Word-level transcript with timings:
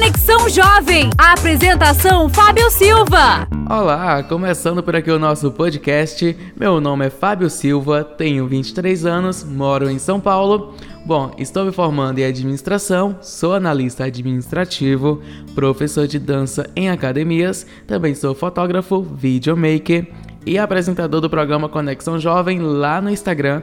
Conexão 0.00 0.48
Jovem. 0.48 1.10
A 1.18 1.34
apresentação 1.34 2.26
Fábio 2.26 2.70
Silva. 2.70 3.46
Olá, 3.68 4.22
começando 4.22 4.82
por 4.82 4.96
aqui 4.96 5.10
o 5.10 5.18
nosso 5.18 5.52
podcast. 5.52 6.34
Meu 6.58 6.80
nome 6.80 7.04
é 7.04 7.10
Fábio 7.10 7.50
Silva, 7.50 8.02
tenho 8.02 8.46
23 8.46 9.04
anos, 9.04 9.44
moro 9.44 9.90
em 9.90 9.98
São 9.98 10.18
Paulo. 10.18 10.74
Bom, 11.04 11.32
estou 11.36 11.66
me 11.66 11.70
formando 11.70 12.18
em 12.18 12.24
administração, 12.24 13.18
sou 13.20 13.52
analista 13.52 14.04
administrativo, 14.04 15.20
professor 15.54 16.06
de 16.06 16.18
dança 16.18 16.66
em 16.74 16.88
academias, 16.88 17.66
também 17.86 18.14
sou 18.14 18.34
fotógrafo, 18.34 19.02
videomaker 19.02 20.08
e 20.46 20.56
apresentador 20.56 21.20
do 21.20 21.28
programa 21.28 21.68
Conexão 21.68 22.18
Jovem 22.18 22.58
lá 22.58 23.02
no 23.02 23.10
Instagram. 23.10 23.62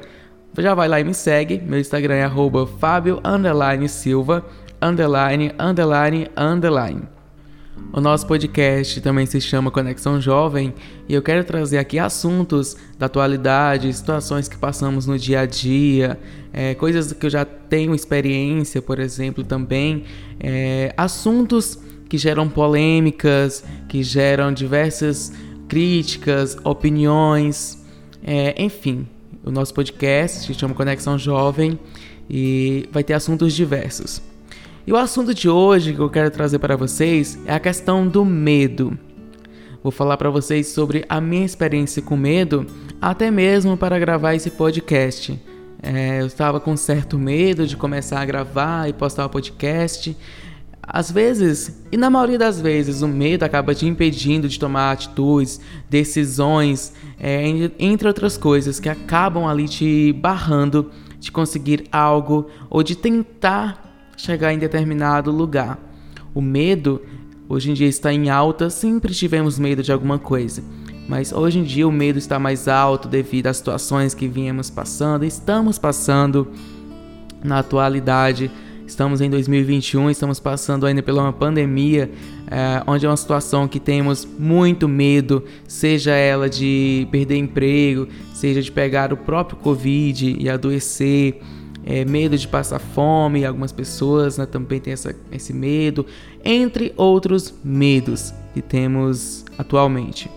Já 0.56 0.76
vai 0.76 0.88
lá 0.88 1.00
e 1.00 1.04
me 1.04 1.16
segue. 1.16 1.60
Meu 1.60 1.80
Instagram 1.80 2.16
é 2.16 2.26
Fábio 2.68 3.20
Silva 3.90 4.46
underline, 4.82 5.52
underline, 5.60 6.30
underline. 6.36 7.18
O 7.94 8.02
nosso 8.02 8.28
podcast 8.28 9.00
também 9.02 9.26
se 9.26 9.40
chama 9.40 9.72
Conexão 9.72 10.20
Jovem 10.20 10.74
e 11.08 11.14
eu 11.14 11.22
quero 11.22 11.44
trazer 11.44 11.78
aqui 11.78 11.98
assuntos 11.98 12.76
da 12.98 13.06
atualidade, 13.06 13.92
situações 13.94 14.48
que 14.48 14.58
passamos 14.58 15.06
no 15.06 15.18
dia 15.18 15.42
a 15.42 15.46
dia, 15.46 16.20
é, 16.52 16.76
coisas 16.76 17.14
que 17.14 17.26
eu 17.26 17.30
já 17.30 17.46
tenho 17.46 17.96
experiência, 17.96 18.82
por 18.82 19.00
exemplo, 19.00 19.44
também, 19.44 20.04
é, 20.40 20.94
assuntos 20.98 21.80
que 22.10 22.18
geram 22.18 22.50
polêmicas, 22.50 23.64
que 23.88 24.04
geram 24.04 24.52
diversas 24.52 25.32
críticas, 25.68 26.58
opiniões, 26.64 27.84
é, 28.24 28.62
enfim. 28.62 29.08
O 29.44 29.52
nosso 29.52 29.74
podcast 29.74 30.46
se 30.46 30.54
chama 30.54 30.74
Conexão 30.74 31.18
Jovem 31.18 31.80
e 32.30 32.88
vai 32.92 33.04
ter 33.04 33.14
assuntos 33.14 33.54
diversos. 33.54 34.22
E 34.88 34.94
o 34.94 34.96
assunto 34.96 35.34
de 35.34 35.50
hoje 35.50 35.94
que 35.94 36.00
eu 36.00 36.10
quero 36.10 36.32
trazer 36.32 36.60
para 36.60 36.78
vocês 36.78 37.38
é 37.46 37.54
a 37.54 37.60
questão 37.60 38.08
do 38.08 38.24
medo. 38.24 38.98
Vou 39.84 39.92
falar 39.92 40.16
para 40.16 40.30
vocês 40.30 40.68
sobre 40.68 41.04
a 41.10 41.20
minha 41.20 41.46
experiência 41.46 42.02
com 42.02 42.16
medo, 42.16 42.66
até 43.02 43.30
mesmo 43.30 43.76
para 43.76 44.00
gravar 44.00 44.34
esse 44.34 44.50
podcast. 44.50 45.38
É, 45.84 46.22
eu 46.22 46.26
estava 46.26 46.62
com 46.62 46.78
certo 46.78 47.20
medo 47.20 47.68
de 47.68 47.76
começar 47.76 48.22
a 48.22 48.26
gravar 48.26 48.88
e 48.88 48.94
postar 48.94 49.26
o 49.26 49.30
podcast. 49.30 50.16
Às 50.82 51.12
vezes, 51.12 51.84
e 51.92 51.98
na 51.98 52.10
maioria 52.10 52.38
das 52.38 52.62
vezes, 52.62 53.02
o 53.02 53.10
medo 53.10 53.44
acaba 53.44 53.76
te 53.76 53.86
impedindo 53.86 54.48
de 54.48 54.58
tomar 54.58 54.94
atitudes, 54.94 55.60
decisões, 55.90 56.94
é, 57.20 57.44
entre 57.78 58.08
outras 58.08 58.38
coisas 58.38 58.80
que 58.80 58.88
acabam 58.88 59.48
ali 59.48 59.68
te 59.68 60.14
barrando 60.14 60.90
de 61.20 61.30
conseguir 61.30 61.84
algo 61.92 62.48
ou 62.70 62.82
de 62.82 62.96
tentar 62.96 63.87
chegar 64.18 64.52
em 64.52 64.58
determinado 64.58 65.32
lugar. 65.32 65.80
O 66.34 66.42
medo 66.42 67.02
hoje 67.48 67.72
em 67.72 67.74
dia 67.74 67.88
está 67.88 68.12
em 68.12 68.30
alta, 68.30 68.70
sempre 68.70 69.14
tivemos 69.14 69.58
medo 69.58 69.82
de 69.82 69.92
alguma 69.92 70.20
coisa. 70.20 70.64
Mas 71.08 71.32
hoje 71.32 71.60
em 71.60 71.64
dia 71.64 71.88
o 71.88 71.92
medo 71.92 72.20
está 72.20 72.38
mais 72.38 72.68
alto 72.68 73.08
devido 73.08 73.48
às 73.48 73.58
situações 73.58 74.14
que 74.14 74.28
viemos 74.28 74.70
passando, 74.70 75.24
estamos 75.24 75.78
passando 75.78 76.52
na 77.44 77.60
atualidade. 77.60 78.52
Estamos 78.86 79.20
em 79.20 79.30
2021, 79.30 80.10
estamos 80.10 80.40
passando 80.40 80.86
ainda 80.86 81.04
pela 81.04 81.22
uma 81.22 81.34
pandemia, 81.34 82.10
é, 82.50 82.82
onde 82.88 83.06
é 83.06 83.10
uma 83.10 83.18
situação 83.18 83.68
que 83.68 83.82
temos 83.82 84.26
muito 84.40 84.88
medo, 84.88 85.44
seja 85.68 86.16
ela 86.16 86.50
de 86.50 87.06
perder 87.12 87.36
emprego, 87.36 88.08
seja 88.34 88.62
de 88.62 88.72
pegar 88.72 89.12
o 89.12 89.18
próprio 89.18 89.58
Covid 89.58 90.38
e 90.40 90.50
adoecer, 90.50 91.42
é, 91.90 92.04
medo 92.04 92.38
de 92.38 92.46
passar 92.46 92.80
fome, 92.80 93.46
algumas 93.46 93.72
pessoas 93.72 94.38
né, 94.38 94.46
também 94.46 94.78
têm 94.78 94.92
essa, 94.92 95.16
esse 95.32 95.54
medo, 95.54 96.06
entre 96.44 96.94
outros 96.98 97.54
medos 97.64 98.34
que 98.54 98.62
temos 98.62 99.46
atualmente. 99.58 100.30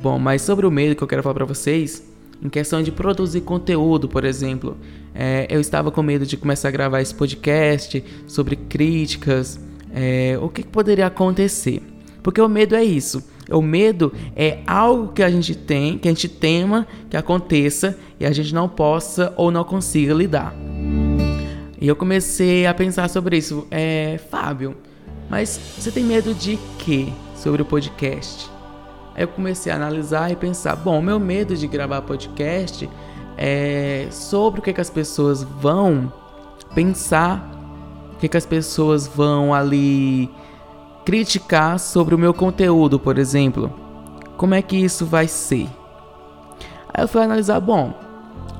Bom, 0.00 0.20
mas 0.20 0.42
sobre 0.42 0.64
o 0.64 0.70
medo 0.70 0.94
que 0.94 1.02
eu 1.02 1.08
quero 1.08 1.20
falar 1.20 1.34
para 1.34 1.44
vocês, 1.46 2.08
em 2.40 2.48
questão 2.48 2.80
de 2.80 2.92
produzir 2.92 3.40
conteúdo, 3.40 4.08
por 4.08 4.24
exemplo, 4.24 4.76
é, 5.12 5.48
eu 5.50 5.60
estava 5.60 5.90
com 5.90 6.00
medo 6.00 6.24
de 6.24 6.36
começar 6.36 6.68
a 6.68 6.70
gravar 6.70 7.00
esse 7.00 7.14
podcast 7.14 8.04
sobre 8.28 8.54
críticas, 8.54 9.58
é, 9.92 10.38
o 10.40 10.48
que, 10.48 10.62
que 10.62 10.68
poderia 10.68 11.06
acontecer. 11.08 11.82
Porque 12.22 12.40
o 12.40 12.48
medo 12.48 12.76
é 12.76 12.84
isso. 12.84 13.20
O 13.50 13.60
medo 13.60 14.12
é 14.36 14.60
algo 14.64 15.12
que 15.12 15.24
a 15.24 15.30
gente 15.30 15.56
tem, 15.56 15.98
que 15.98 16.08
a 16.08 16.10
gente 16.12 16.28
tema 16.28 16.86
que 17.10 17.16
aconteça 17.16 17.98
e 18.18 18.24
a 18.24 18.32
gente 18.32 18.54
não 18.54 18.68
possa 18.68 19.34
ou 19.36 19.50
não 19.50 19.64
consiga 19.64 20.14
lidar. 20.14 20.54
E 21.84 21.86
eu 21.86 21.94
comecei 21.94 22.66
a 22.66 22.72
pensar 22.72 23.10
sobre 23.10 23.36
isso. 23.36 23.66
É, 23.70 24.18
Fábio, 24.30 24.74
mas 25.28 25.60
você 25.76 25.90
tem 25.90 26.02
medo 26.02 26.32
de 26.32 26.58
quê 26.78 27.12
sobre 27.36 27.60
o 27.60 27.64
podcast? 27.66 28.50
Aí 29.14 29.24
eu 29.24 29.28
comecei 29.28 29.70
a 29.70 29.76
analisar 29.76 30.32
e 30.32 30.34
pensar, 30.34 30.76
bom, 30.76 31.02
meu 31.02 31.20
medo 31.20 31.54
de 31.54 31.66
gravar 31.66 32.00
podcast 32.00 32.88
é 33.36 34.08
sobre 34.10 34.60
o 34.60 34.62
que, 34.62 34.72
que 34.72 34.80
as 34.80 34.88
pessoas 34.88 35.42
vão 35.42 36.10
pensar, 36.74 37.50
o 38.14 38.18
que, 38.18 38.30
que 38.30 38.36
as 38.38 38.46
pessoas 38.46 39.06
vão 39.06 39.52
ali 39.52 40.30
criticar 41.04 41.78
sobre 41.78 42.14
o 42.14 42.18
meu 42.18 42.32
conteúdo, 42.32 42.98
por 42.98 43.18
exemplo. 43.18 43.70
Como 44.38 44.54
é 44.54 44.62
que 44.62 44.74
isso 44.74 45.04
vai 45.04 45.28
ser? 45.28 45.68
Aí 46.94 47.04
eu 47.04 47.08
fui 47.08 47.22
analisar, 47.22 47.60
bom, 47.60 47.92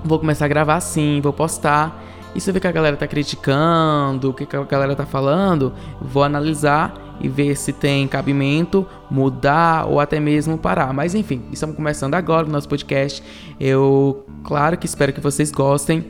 vou 0.05 0.19
começar 0.19 0.45
a 0.45 0.49
gravar 0.49 0.75
assim, 0.75 1.23
vou 1.23 1.33
postar. 1.33 2.05
E 2.35 2.41
se 2.41 2.51
eu 2.51 2.55
ver 2.55 2.61
que 2.61 2.67
a 2.67 2.73
galera 2.73 2.97
tá 2.97 3.07
criticando, 3.07 4.31
o 4.31 4.35
que, 4.35 4.45
que 4.45 4.57
a 4.57 4.65
galera 4.65 4.97
tá 4.97 5.07
falando, 5.07 5.73
vou 6.01 6.25
analisar 6.25 7.17
e 7.21 7.29
ver 7.29 7.57
se 7.57 7.73
tem 7.73 8.09
cabimento, 8.09 8.87
mudar 9.11 9.87
ou 9.87 10.01
até 10.01 10.19
mesmo 10.19 10.59
parar. 10.59 10.93
Mas 10.93 11.15
enfim, 11.15 11.43
estamos 11.53 11.77
começando 11.77 12.15
agora 12.15 12.47
o 12.47 12.51
nosso 12.51 12.69
podcast. 12.69 13.23
Eu, 13.61 14.27
claro 14.43 14.77
que 14.77 14.87
espero 14.87 15.13
que 15.13 15.21
vocês 15.21 15.51
gostem. 15.51 16.05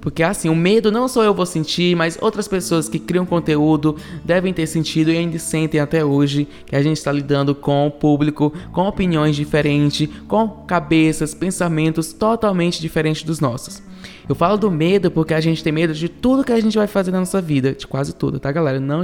Porque 0.00 0.22
assim, 0.24 0.48
o 0.48 0.54
medo 0.54 0.90
não 0.90 1.06
só 1.06 1.22
eu 1.22 1.32
vou 1.32 1.46
sentir, 1.46 1.94
mas 1.94 2.18
outras 2.20 2.48
pessoas 2.48 2.88
que 2.88 2.98
criam 2.98 3.24
conteúdo 3.24 3.96
devem 4.24 4.52
ter 4.52 4.66
sentido 4.66 5.12
e 5.12 5.16
ainda 5.16 5.38
sentem 5.38 5.80
até 5.80 6.04
hoje 6.04 6.48
que 6.66 6.74
a 6.74 6.82
gente 6.82 6.96
está 6.96 7.12
lidando 7.12 7.54
com 7.54 7.86
o 7.86 7.90
público, 7.90 8.52
com 8.72 8.88
opiniões 8.88 9.36
diferentes, 9.36 10.08
com 10.26 10.48
cabeças, 10.66 11.34
pensamentos 11.34 12.12
totalmente 12.12 12.80
diferentes 12.80 13.22
dos 13.22 13.38
nossos. 13.38 13.80
Eu 14.28 14.34
falo 14.34 14.56
do 14.56 14.70
medo 14.70 15.10
porque 15.10 15.34
a 15.34 15.40
gente 15.40 15.62
tem 15.62 15.72
medo 15.72 15.92
de 15.92 16.08
tudo 16.08 16.44
que 16.44 16.52
a 16.52 16.60
gente 16.60 16.76
vai 16.76 16.86
fazer 16.86 17.10
na 17.10 17.18
nossa 17.18 17.40
vida, 17.40 17.72
de 17.72 17.86
quase 17.86 18.14
tudo, 18.14 18.38
tá 18.38 18.52
galera? 18.52 18.78
Não 18.78 19.02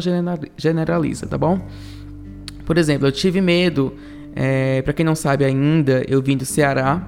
generaliza, 0.57 1.27
tá 1.27 1.37
bom? 1.37 1.61
Por 2.65 2.79
exemplo, 2.79 3.07
eu 3.07 3.13
tive 3.13 3.41
medo, 3.41 3.95
é, 4.35 4.83
para 4.83 4.93
quem 4.93 5.05
não 5.05 5.15
sabe 5.15 5.45
ainda, 5.45 6.05
eu 6.07 6.23
vim 6.23 6.37
do 6.37 6.45
Ceará, 6.45 7.03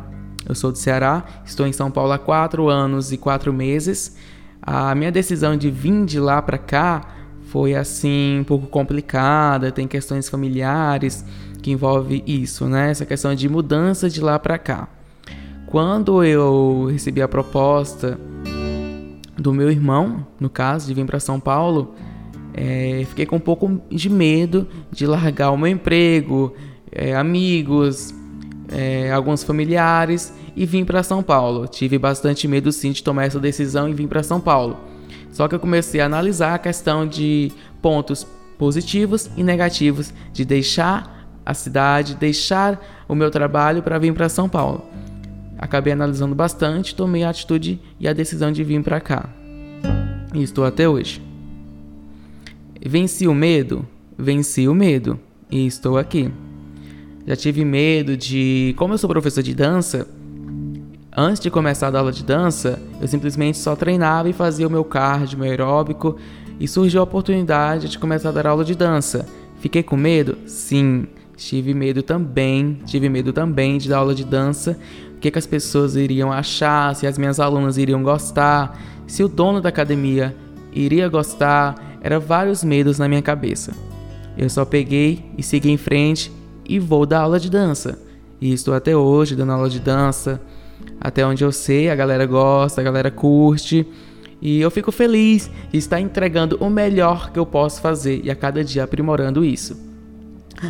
eu 0.49 0.55
sou 0.55 0.73
do 0.73 0.79
Ceará, 0.79 1.25
estou 1.45 1.67
em 1.67 1.73
São 1.73 1.91
Paulo 1.91 2.13
há 2.13 2.19
quatro 2.19 2.69
anos 2.69 3.13
e 3.13 3.17
quatro 3.17 3.53
meses. 3.53 4.17
A 4.63 4.95
minha 4.95 5.13
decisão 5.13 5.57
de 5.57 5.71
vir 5.71 6.05
de 6.05 6.19
lá 6.19 6.43
para 6.43 6.59
cá 6.59 7.03
foi 7.43 7.75
assim 7.75 8.41
um 8.41 8.45
pouco 8.45 8.67
complicada, 8.67 9.71
tem 9.71 9.87
questões 9.87 10.29
familiares 10.29 11.25
que 11.63 11.71
envolve 11.71 12.23
isso, 12.27 12.67
né? 12.67 12.91
Essa 12.91 13.05
questão 13.05 13.35
de 13.35 13.49
mudança 13.49 14.09
de 14.09 14.21
lá 14.21 14.39
para 14.39 14.59
cá. 14.59 14.89
Quando 15.71 16.25
eu 16.25 16.89
recebi 16.91 17.23
a 17.23 17.29
proposta 17.29 18.19
do 19.39 19.55
meu 19.55 19.71
irmão, 19.71 20.27
no 20.41 20.51
caso, 20.51 20.89
de 20.89 20.95
vir 20.95 21.07
para 21.07 21.21
São 21.21 21.39
Paulo, 21.39 21.95
é, 22.53 23.05
fiquei 23.09 23.25
com 23.25 23.37
um 23.37 23.41
pouco 23.41 23.81
de 23.89 24.11
medo 24.11 24.67
de 24.91 25.07
largar 25.07 25.53
o 25.53 25.57
meu 25.57 25.69
emprego, 25.69 26.53
é, 26.91 27.15
amigos, 27.15 28.13
é, 28.69 29.13
alguns 29.13 29.45
familiares 29.45 30.35
e 30.57 30.67
vim 30.67 30.85
para 30.85 31.05
São 31.05 31.23
Paulo. 31.23 31.69
Tive 31.69 31.99
bastante 31.99 32.49
medo 32.49 32.73
sim 32.73 32.91
de 32.91 33.01
tomar 33.05 33.27
essa 33.27 33.39
decisão 33.39 33.89
e 33.89 33.95
vim 33.95 34.09
para 34.09 34.25
São 34.25 34.41
Paulo. 34.41 34.77
Só 35.31 35.47
que 35.47 35.55
eu 35.55 35.61
comecei 35.61 36.01
a 36.01 36.07
analisar 36.07 36.55
a 36.55 36.59
questão 36.59 37.07
de 37.07 37.53
pontos 37.81 38.27
positivos 38.59 39.31
e 39.37 39.45
negativos 39.45 40.13
de 40.33 40.45
deixar 40.45 41.31
a 41.47 41.55
cidade, 41.55 42.17
deixar 42.17 42.85
o 43.09 43.15
meu 43.15 43.31
trabalho 43.31 43.85
para 43.85 43.99
vir 43.99 44.13
para 44.13 44.29
São 44.29 44.49
Paulo. 44.49 44.85
Acabei 45.61 45.93
analisando 45.93 46.35
bastante, 46.35 46.95
tomei 46.95 47.23
a 47.23 47.29
atitude 47.29 47.79
e 48.01 48.09
a 48.09 48.15
decisão 48.15 48.51
de 48.51 48.65
vir 48.65 48.83
para 48.83 48.99
cá. 48.99 49.29
E 50.33 50.43
estou 50.43 50.65
até 50.65 50.89
hoje. 50.89 51.21
Venci 52.81 53.29
o 53.29 53.35
medo? 53.35 53.87
Venci 54.17 54.67
o 54.67 54.75
medo 54.75 55.21
e 55.51 55.67
estou 55.67 55.99
aqui. 55.99 56.31
Já 57.27 57.37
tive 57.37 57.63
medo 57.63 58.17
de. 58.17 58.75
Como 58.79 58.95
eu 58.95 58.99
sou 58.99 59.11
professor 59.11 59.43
de 59.43 59.55
dança, 59.55 60.09
antes 61.15 61.43
de 61.43 61.51
começar 61.51 61.95
a 61.95 61.99
aula 61.99 62.11
de 62.11 62.25
dança, 62.25 62.81
eu 62.99 63.07
simplesmente 63.07 63.59
só 63.59 63.77
treinava 63.77 64.31
e 64.31 64.33
fazia 64.33 64.67
o 64.67 64.71
meu 64.71 64.83
cardio, 64.83 65.39
meu 65.39 65.51
aeróbico, 65.51 66.17
e 66.59 66.67
surgiu 66.67 67.01
a 67.01 67.05
oportunidade 67.05 67.91
de 67.91 67.99
começar 67.99 68.31
a 68.31 68.33
dar 68.33 68.47
aula 68.47 68.65
de 68.65 68.75
dança. 68.75 69.29
Fiquei 69.59 69.83
com 69.83 69.95
medo? 69.95 70.39
Sim. 70.47 71.07
Tive 71.37 71.73
medo 71.73 72.03
também, 72.03 72.81
tive 72.85 73.09
medo 73.09 73.33
também 73.33 73.79
de 73.79 73.89
dar 73.89 73.99
aula 73.99 74.15
de 74.15 74.25
dança. 74.25 74.79
O 75.21 75.23
que, 75.23 75.31
que 75.31 75.39
as 75.39 75.47
pessoas 75.47 75.97
iriam 75.97 76.33
achar, 76.33 76.97
se 76.97 77.07
as 77.07 77.19
minhas 77.19 77.39
alunas 77.39 77.77
iriam 77.77 78.03
gostar, 78.03 78.81
se 79.07 79.23
o 79.23 79.29
dono 79.29 79.61
da 79.61 79.69
academia 79.69 80.35
iria 80.73 81.07
gostar. 81.11 81.99
Eram 82.01 82.19
vários 82.19 82.65
medos 82.65 82.99
na 82.99 83.07
minha 83.07 83.21
cabeça. 83.21 83.75
eu 84.35 84.49
só 84.49 84.65
peguei 84.65 85.23
e 85.37 85.43
segui 85.43 85.71
em 85.71 85.77
frente 85.77 86.33
e 86.67 86.79
vou 86.79 87.05
dar 87.05 87.21
aula 87.21 87.39
de 87.39 87.51
dança. 87.51 87.99
E 88.41 88.51
estou 88.51 88.73
até 88.73 88.97
hoje 88.97 89.37
dando 89.37 89.53
aula 89.53 89.69
de 89.69 89.79
dança. 89.79 90.41
Até 90.99 91.27
onde 91.27 91.45
eu 91.45 91.53
sei, 91.53 91.91
a 91.91 91.95
galera 91.95 92.25
gosta, 92.25 92.81
a 92.81 92.85
galera 92.85 93.11
curte. 93.11 93.87
E 94.41 94.59
eu 94.59 94.71
fico 94.71 94.91
feliz 94.91 95.51
de 95.71 95.77
estar 95.77 96.01
entregando 96.01 96.57
o 96.63 96.71
melhor 96.71 97.31
que 97.31 97.39
eu 97.39 97.45
posso 97.45 97.83
fazer 97.83 98.23
e 98.25 98.31
a 98.31 98.35
cada 98.35 98.65
dia 98.65 98.85
aprimorando 98.85 99.45
isso. 99.45 99.90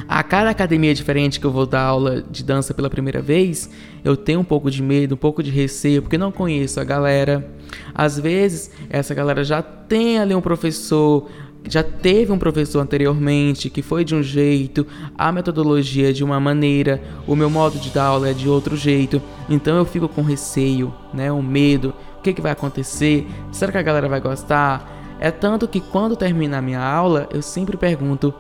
A 0.09 0.23
cada 0.23 0.51
academia 0.51 0.95
diferente 0.95 1.41
que 1.41 1.47
eu 1.47 1.51
vou 1.51 1.67
dar 1.67 1.83
aula 1.83 2.23
de 2.31 2.45
dança 2.45 2.73
pela 2.73 2.89
primeira 2.89 3.21
vez, 3.21 3.71
eu 4.05 4.17
tenho 4.17 4.41
um 4.41 4.45
pouco 4.45 4.71
de 4.71 4.83
medo, 4.83 5.15
um 5.15 5.19
pouco 5.19 5.43
de 5.43 5.51
receio, 5.51 6.03
porque 6.03 6.19
não 6.19 6.31
conheço 6.31 6.81
a 6.81 6.85
galera. 6.85 7.49
Às 7.95 8.19
vezes, 8.19 8.71
essa 8.89 9.15
galera 9.15 9.43
já 9.43 9.63
tem 9.63 10.19
ali 10.19 10.35
um 10.35 10.41
professor, 10.41 11.29
já 11.69 11.83
teve 11.83 12.33
um 12.33 12.39
professor 12.39 12.81
anteriormente 12.81 13.69
que 13.69 13.83
foi 13.83 14.05
de 14.05 14.15
um 14.15 14.23
jeito, 14.23 14.87
a 15.17 15.31
metodologia 15.33 16.11
é 16.11 16.13
de 16.13 16.25
uma 16.25 16.41
maneira, 16.41 17.03
o 17.27 17.35
meu 17.35 17.51
modo 17.51 17.79
de 17.79 17.91
dar 17.91 18.05
aula 18.05 18.31
é 18.31 18.33
de 18.33 18.49
outro 18.49 18.77
jeito. 18.77 19.21
Então 19.49 19.77
eu 19.77 19.85
fico 19.85 20.09
com 20.09 20.23
receio, 20.23 20.95
né, 21.13 21.33
um 21.33 21.43
medo. 21.43 21.93
O 22.19 22.23
que, 22.23 22.33
que 22.33 22.41
vai 22.41 22.53
acontecer? 22.53 23.27
Será 23.51 23.73
que 23.73 23.79
a 23.79 23.83
galera 23.83 24.09
vai 24.09 24.21
gostar? 24.21 24.99
É 25.19 25.31
tanto 25.31 25.69
que 25.69 25.81
quando 25.81 26.17
termina 26.17 26.59
a 26.59 26.63
minha 26.63 26.81
aula, 26.81 27.29
eu 27.33 27.43
sempre 27.43 27.77
pergunto 27.77 28.33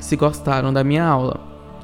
se 0.00 0.16
gostaram 0.16 0.72
da 0.72 0.82
minha 0.82 1.04
aula. 1.04 1.38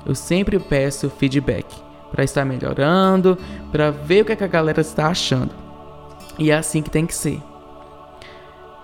Eu 0.05 0.15
sempre 0.15 0.59
peço 0.59 1.11
feedback 1.11 1.67
para 2.11 2.25
estar 2.25 2.45
melhorando, 2.45 3.37
para 3.71 3.91
ver 3.91 4.23
o 4.23 4.25
que, 4.25 4.33
é 4.33 4.37
que, 4.37 4.45
a 4.45 4.49
galera 4.49 4.81
está 4.81 5.09
achando. 5.09 5.51
E 6.39 6.51
é 6.51 6.57
assim 6.57 6.83
que 6.83 6.91
tem 6.91 7.07
que 7.07 7.15
ser. 7.15 7.43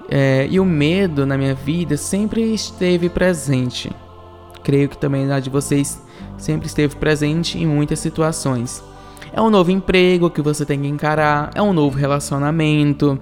É, 0.08 0.46
e 0.50 0.58
o 0.60 0.64
medo 0.64 1.24
na 1.24 1.38
minha 1.38 1.54
vida 1.54 1.96
sempre 1.96 2.52
esteve 2.52 3.08
presente. 3.08 3.90
Creio 4.62 4.88
que 4.88 4.98
também 4.98 5.26
na 5.26 5.40
de 5.40 5.48
vocês 5.48 6.02
sempre 6.36 6.66
esteve 6.66 6.96
presente 6.96 7.58
em 7.58 7.66
muitas 7.66 7.98
situações. 8.00 8.82
É 9.32 9.40
um 9.40 9.48
novo 9.48 9.70
emprego 9.70 10.28
que 10.28 10.42
você 10.42 10.66
tem 10.66 10.82
que 10.82 10.88
encarar, 10.88 11.50
é 11.54 11.62
um 11.62 11.72
novo 11.72 11.96
relacionamento, 11.96 13.18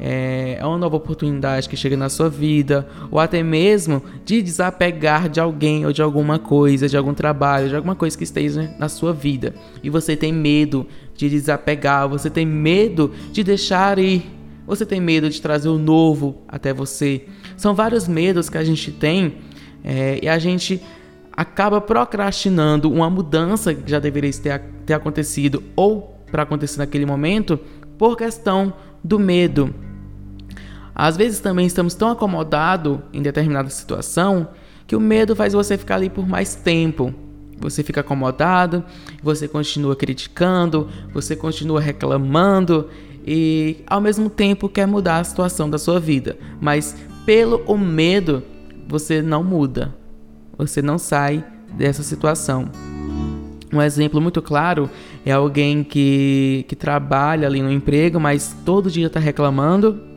é, 0.00 0.58
é 0.60 0.66
uma 0.66 0.78
nova 0.78 0.96
oportunidade 0.96 1.68
que 1.68 1.76
chega 1.76 1.96
na 1.96 2.08
sua 2.08 2.28
vida, 2.28 2.88
ou 3.10 3.18
até 3.18 3.42
mesmo 3.42 4.02
de 4.24 4.40
desapegar 4.40 5.28
de 5.28 5.40
alguém 5.40 5.84
ou 5.84 5.92
de 5.92 6.00
alguma 6.00 6.38
coisa, 6.38 6.88
de 6.88 6.96
algum 6.96 7.12
trabalho, 7.12 7.68
de 7.68 7.76
alguma 7.76 7.94
coisa 7.94 8.16
que 8.16 8.24
esteja 8.24 8.74
na 8.78 8.88
sua 8.88 9.12
vida. 9.12 9.54
E 9.82 9.90
você 9.90 10.16
tem 10.16 10.32
medo 10.32 10.86
de 11.16 11.28
desapegar, 11.28 12.08
você 12.08 12.30
tem 12.30 12.46
medo 12.46 13.12
de 13.32 13.42
deixar 13.42 13.98
ir, 13.98 14.24
você 14.66 14.86
tem 14.86 15.00
medo 15.00 15.28
de 15.28 15.42
trazer 15.42 15.68
o 15.68 15.78
novo 15.78 16.42
até 16.46 16.72
você. 16.72 17.24
São 17.56 17.74
vários 17.74 18.06
medos 18.06 18.48
que 18.48 18.58
a 18.58 18.64
gente 18.64 18.92
tem 18.92 19.36
é, 19.82 20.20
e 20.22 20.28
a 20.28 20.38
gente 20.38 20.80
acaba 21.32 21.80
procrastinando 21.80 22.92
uma 22.92 23.08
mudança 23.08 23.74
que 23.74 23.90
já 23.90 23.98
deveria 23.98 24.32
ter, 24.32 24.60
ter 24.84 24.94
acontecido 24.94 25.62
ou 25.74 26.16
para 26.30 26.42
acontecer 26.42 26.78
naquele 26.78 27.06
momento 27.06 27.58
por 27.96 28.16
questão 28.16 28.72
do 29.02 29.18
medo. 29.18 29.74
Às 30.98 31.16
vezes 31.16 31.38
também 31.38 31.64
estamos 31.64 31.94
tão 31.94 32.10
acomodados 32.10 32.98
em 33.12 33.22
determinada 33.22 33.70
situação 33.70 34.48
que 34.84 34.96
o 34.96 35.00
medo 35.00 35.36
faz 35.36 35.52
você 35.52 35.78
ficar 35.78 35.94
ali 35.94 36.10
por 36.10 36.26
mais 36.26 36.56
tempo. 36.56 37.14
Você 37.60 37.84
fica 37.84 38.00
acomodado, 38.00 38.82
você 39.22 39.46
continua 39.46 39.94
criticando, 39.94 40.88
você 41.14 41.36
continua 41.36 41.80
reclamando 41.80 42.88
e 43.24 43.76
ao 43.86 44.00
mesmo 44.00 44.28
tempo 44.28 44.68
quer 44.68 44.86
mudar 44.86 45.18
a 45.18 45.24
situação 45.24 45.70
da 45.70 45.78
sua 45.78 46.00
vida, 46.00 46.36
mas 46.60 46.96
pelo 47.24 47.62
o 47.66 47.78
medo 47.78 48.42
você 48.88 49.22
não 49.22 49.44
muda. 49.44 49.94
Você 50.56 50.82
não 50.82 50.98
sai 50.98 51.44
dessa 51.76 52.02
situação. 52.02 52.70
Um 53.72 53.80
exemplo 53.80 54.20
muito 54.20 54.42
claro 54.42 54.90
é 55.24 55.30
alguém 55.30 55.84
que, 55.84 56.64
que 56.66 56.74
trabalha 56.74 57.46
ali 57.46 57.62
no 57.62 57.70
emprego, 57.70 58.18
mas 58.18 58.56
todo 58.64 58.90
dia 58.90 59.06
está 59.06 59.20
reclamando 59.20 60.07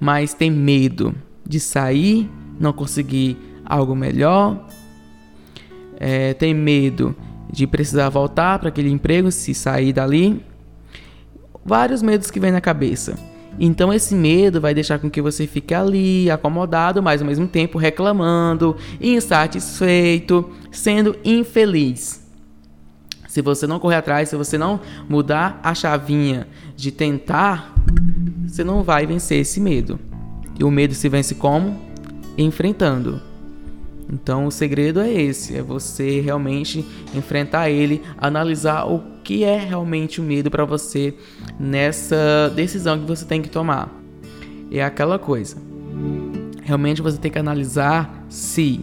mas 0.00 0.34
tem 0.34 0.50
medo 0.50 1.14
de 1.46 1.60
sair, 1.60 2.30
não 2.58 2.72
conseguir 2.72 3.36
algo 3.64 3.94
melhor, 3.94 4.66
é, 5.98 6.34
tem 6.34 6.54
medo 6.54 7.14
de 7.50 7.66
precisar 7.66 8.08
voltar 8.08 8.58
para 8.58 8.68
aquele 8.68 8.90
emprego 8.90 9.30
se 9.30 9.54
sair 9.54 9.92
dali. 9.92 10.44
Vários 11.64 12.02
medos 12.02 12.30
que 12.30 12.38
vem 12.38 12.52
na 12.52 12.60
cabeça. 12.60 13.18
Então 13.58 13.92
esse 13.92 14.14
medo 14.14 14.60
vai 14.60 14.74
deixar 14.74 14.98
com 14.98 15.10
que 15.10 15.22
você 15.22 15.46
fique 15.46 15.72
ali, 15.72 16.30
acomodado, 16.30 17.02
mas 17.02 17.22
ao 17.22 17.26
mesmo 17.26 17.48
tempo 17.48 17.78
reclamando, 17.78 18.76
insatisfeito, 19.00 20.50
sendo 20.70 21.16
infeliz. 21.24 22.24
Se 23.26 23.40
você 23.40 23.66
não 23.66 23.78
correr 23.78 23.96
atrás, 23.96 24.28
se 24.28 24.36
você 24.36 24.58
não 24.58 24.80
mudar 25.08 25.60
a 25.62 25.74
chavinha 25.74 26.46
de 26.74 26.90
tentar 26.90 27.74
você 28.56 28.64
não 28.64 28.82
vai 28.82 29.06
vencer 29.06 29.38
esse 29.38 29.60
medo. 29.60 30.00
E 30.58 30.64
o 30.64 30.70
medo 30.70 30.94
se 30.94 31.10
vence 31.10 31.34
como? 31.34 31.78
Enfrentando. 32.38 33.20
Então 34.10 34.46
o 34.46 34.50
segredo 34.50 35.00
é 35.00 35.12
esse, 35.12 35.56
é 35.56 35.62
você 35.62 36.20
realmente 36.20 36.82
enfrentar 37.14 37.68
ele, 37.68 38.00
analisar 38.16 38.86
o 38.86 39.02
que 39.22 39.44
é 39.44 39.58
realmente 39.58 40.22
o 40.22 40.24
medo 40.24 40.50
para 40.50 40.64
você 40.64 41.12
nessa 41.60 42.50
decisão 42.54 42.98
que 42.98 43.04
você 43.04 43.26
tem 43.26 43.42
que 43.42 43.50
tomar. 43.50 43.92
É 44.70 44.82
aquela 44.82 45.18
coisa. 45.18 45.58
Realmente 46.62 47.02
você 47.02 47.18
tem 47.18 47.30
que 47.30 47.38
analisar 47.38 48.24
se, 48.26 48.80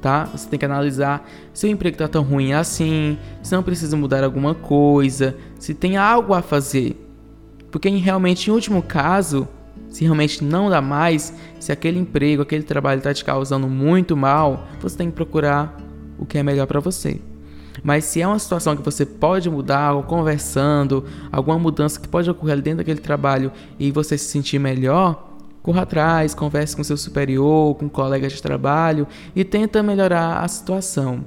tá? 0.00 0.24
Você 0.26 0.48
tem 0.48 0.58
que 0.58 0.66
analisar 0.66 1.28
se 1.52 1.66
o 1.66 1.70
emprego 1.70 1.96
tá 1.96 2.06
tão 2.06 2.22
ruim 2.22 2.52
assim, 2.52 3.18
se 3.42 3.52
não 3.52 3.62
precisa 3.62 3.96
mudar 3.96 4.22
alguma 4.22 4.54
coisa, 4.54 5.36
se 5.58 5.74
tem 5.74 5.96
algo 5.96 6.32
a 6.32 6.42
fazer. 6.42 7.03
Porque 7.74 7.88
realmente, 7.88 8.48
em 8.48 8.52
último 8.52 8.80
caso, 8.80 9.48
se 9.88 10.04
realmente 10.04 10.44
não 10.44 10.70
dá 10.70 10.80
mais, 10.80 11.34
se 11.58 11.72
aquele 11.72 11.98
emprego, 11.98 12.40
aquele 12.40 12.62
trabalho 12.62 12.98
está 12.98 13.12
te 13.12 13.24
causando 13.24 13.66
muito 13.66 14.16
mal, 14.16 14.68
você 14.80 14.96
tem 14.96 15.10
que 15.10 15.16
procurar 15.16 15.76
o 16.16 16.24
que 16.24 16.38
é 16.38 16.42
melhor 16.44 16.68
para 16.68 16.78
você. 16.78 17.20
Mas 17.82 18.04
se 18.04 18.22
é 18.22 18.28
uma 18.28 18.38
situação 18.38 18.76
que 18.76 18.82
você 18.84 19.04
pode 19.04 19.50
mudar, 19.50 19.92
ou 19.92 20.04
conversando, 20.04 21.04
alguma 21.32 21.58
mudança 21.58 21.98
que 21.98 22.06
pode 22.06 22.30
ocorrer 22.30 22.62
dentro 22.62 22.78
daquele 22.78 23.00
trabalho 23.00 23.50
e 23.76 23.90
você 23.90 24.16
se 24.16 24.26
sentir 24.26 24.60
melhor, 24.60 25.36
corra 25.60 25.82
atrás, 25.82 26.32
converse 26.32 26.76
com 26.76 26.84
seu 26.84 26.96
superior, 26.96 27.74
com 27.74 27.88
colegas 27.88 28.34
de 28.34 28.40
trabalho 28.40 29.04
e 29.34 29.42
tenta 29.42 29.82
melhorar 29.82 30.44
a 30.44 30.46
situação 30.46 31.24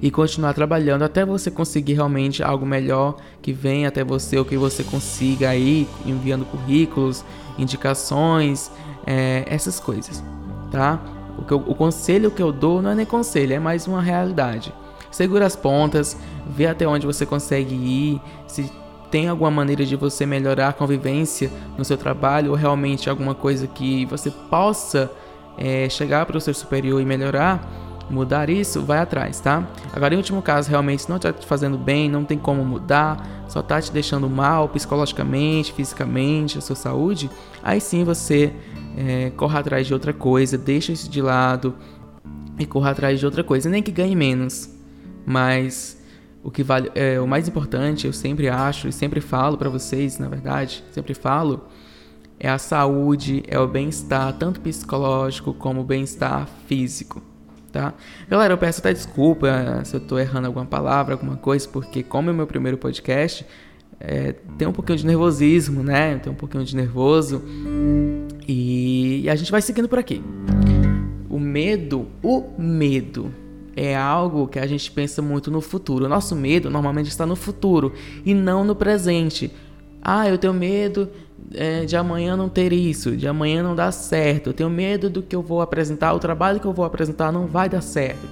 e 0.00 0.10
continuar 0.10 0.52
trabalhando 0.52 1.02
até 1.02 1.24
você 1.24 1.50
conseguir 1.50 1.94
realmente 1.94 2.42
algo 2.42 2.66
melhor 2.66 3.16
que 3.40 3.52
venha 3.52 3.88
até 3.88 4.04
você 4.04 4.38
ou 4.38 4.44
que 4.44 4.56
você 4.56 4.84
consiga 4.84 5.48
aí 5.48 5.88
enviando 6.04 6.44
currículos, 6.44 7.24
indicações, 7.58 8.70
é, 9.06 9.44
essas 9.46 9.80
coisas, 9.80 10.22
tá? 10.70 11.00
O, 11.38 11.44
que 11.44 11.52
eu, 11.52 11.58
o 11.66 11.74
conselho 11.74 12.30
que 12.30 12.42
eu 12.42 12.52
dou 12.52 12.82
não 12.82 12.90
é 12.90 12.94
nem 12.94 13.06
conselho, 13.06 13.54
é 13.54 13.58
mais 13.58 13.86
uma 13.86 14.02
realidade. 14.02 14.72
Segura 15.10 15.46
as 15.46 15.56
pontas, 15.56 16.16
vê 16.46 16.66
até 16.66 16.86
onde 16.86 17.06
você 17.06 17.24
consegue 17.24 17.74
ir, 17.74 18.20
se 18.46 18.70
tem 19.10 19.28
alguma 19.28 19.50
maneira 19.50 19.84
de 19.84 19.96
você 19.96 20.26
melhorar 20.26 20.68
a 20.68 20.72
convivência 20.72 21.50
no 21.78 21.84
seu 21.84 21.96
trabalho 21.96 22.50
ou 22.50 22.56
realmente 22.56 23.08
alguma 23.08 23.34
coisa 23.34 23.66
que 23.66 24.04
você 24.06 24.30
possa 24.30 25.10
é, 25.56 25.88
chegar 25.88 26.26
para 26.26 26.36
o 26.36 26.40
seu 26.40 26.52
superior 26.52 27.00
e 27.00 27.04
melhorar 27.04 27.85
mudar 28.08 28.48
isso, 28.48 28.82
vai 28.82 28.98
atrás, 28.98 29.40
tá? 29.40 29.66
Agora, 29.92 30.14
em 30.14 30.16
último 30.16 30.40
caso, 30.40 30.70
realmente 30.70 31.08
não 31.08 31.16
está 31.16 31.32
te 31.32 31.46
fazendo 31.46 31.76
bem, 31.76 32.08
não 32.08 32.24
tem 32.24 32.38
como 32.38 32.64
mudar, 32.64 33.44
só 33.48 33.60
está 33.60 33.80
te 33.80 33.92
deixando 33.92 34.28
mal 34.28 34.68
psicologicamente, 34.68 35.72
fisicamente, 35.72 36.58
a 36.58 36.60
sua 36.60 36.76
saúde, 36.76 37.30
aí 37.62 37.80
sim 37.80 38.04
você 38.04 38.52
é, 38.96 39.30
corra 39.30 39.60
atrás 39.60 39.86
de 39.86 39.94
outra 39.94 40.12
coisa, 40.12 40.56
deixa 40.56 40.92
isso 40.92 41.10
de 41.10 41.20
lado 41.20 41.74
e 42.58 42.64
corra 42.64 42.90
atrás 42.90 43.18
de 43.18 43.26
outra 43.26 43.42
coisa, 43.42 43.68
nem 43.68 43.82
que 43.82 43.90
ganhe 43.90 44.14
menos, 44.14 44.70
mas 45.24 46.00
o 46.42 46.50
que 46.50 46.62
vale, 46.62 46.90
é, 46.94 47.20
o 47.20 47.26
mais 47.26 47.48
importante, 47.48 48.06
eu 48.06 48.12
sempre 48.12 48.48
acho 48.48 48.88
e 48.88 48.92
sempre 48.92 49.20
falo 49.20 49.58
para 49.58 49.68
vocês, 49.68 50.18
na 50.18 50.28
verdade, 50.28 50.84
sempre 50.92 51.12
falo, 51.12 51.64
é 52.38 52.48
a 52.48 52.58
saúde, 52.58 53.42
é 53.48 53.58
o 53.58 53.66
bem-estar, 53.66 54.32
tanto 54.34 54.60
psicológico 54.60 55.52
como 55.54 55.80
o 55.80 55.84
bem-estar 55.84 56.46
físico 56.66 57.22
tá? 57.76 57.92
Galera, 58.28 58.54
eu 58.54 58.58
peço 58.58 58.80
até 58.80 58.92
desculpa 58.92 59.46
eh, 59.48 59.84
se 59.84 59.94
eu 59.94 60.00
tô 60.00 60.18
errando 60.18 60.46
alguma 60.46 60.64
palavra, 60.64 61.14
alguma 61.14 61.36
coisa, 61.36 61.68
porque 61.68 62.02
como 62.02 62.30
é 62.30 62.32
o 62.32 62.36
meu 62.36 62.46
primeiro 62.46 62.78
podcast, 62.78 63.44
é, 64.00 64.34
tem 64.56 64.66
um 64.66 64.72
pouquinho 64.72 64.98
de 64.98 65.06
nervosismo, 65.06 65.82
né? 65.82 66.16
Tem 66.16 66.32
um 66.32 66.36
pouquinho 66.36 66.64
de 66.64 66.74
nervoso. 66.74 67.42
E, 68.48 69.22
e 69.24 69.30
a 69.30 69.36
gente 69.36 69.50
vai 69.50 69.60
seguindo 69.60 69.88
por 69.88 69.98
aqui. 69.98 70.22
O 71.28 71.38
medo, 71.38 72.06
o 72.22 72.44
medo 72.58 73.30
é 73.74 73.94
algo 73.94 74.48
que 74.48 74.58
a 74.58 74.66
gente 74.66 74.90
pensa 74.90 75.20
muito 75.20 75.50
no 75.50 75.60
futuro. 75.60 76.06
O 76.06 76.08
nosso 76.08 76.34
medo 76.34 76.70
normalmente 76.70 77.08
está 77.08 77.26
no 77.26 77.36
futuro 77.36 77.92
e 78.24 78.32
não 78.32 78.64
no 78.64 78.74
presente. 78.74 79.52
Ah, 80.00 80.28
eu 80.28 80.38
tenho 80.38 80.54
medo 80.54 81.10
é, 81.54 81.84
de 81.84 81.96
amanhã 81.96 82.36
não 82.36 82.48
ter 82.48 82.72
isso, 82.72 83.16
de 83.16 83.26
amanhã 83.26 83.62
não 83.62 83.74
dar 83.74 83.92
certo. 83.92 84.48
Eu 84.48 84.52
tenho 84.52 84.70
medo 84.70 85.08
do 85.08 85.22
que 85.22 85.34
eu 85.34 85.42
vou 85.42 85.60
apresentar, 85.60 86.12
o 86.12 86.18
trabalho 86.18 86.60
que 86.60 86.66
eu 86.66 86.72
vou 86.72 86.84
apresentar 86.84 87.32
não 87.32 87.46
vai 87.46 87.68
dar 87.68 87.80
certo. 87.80 88.26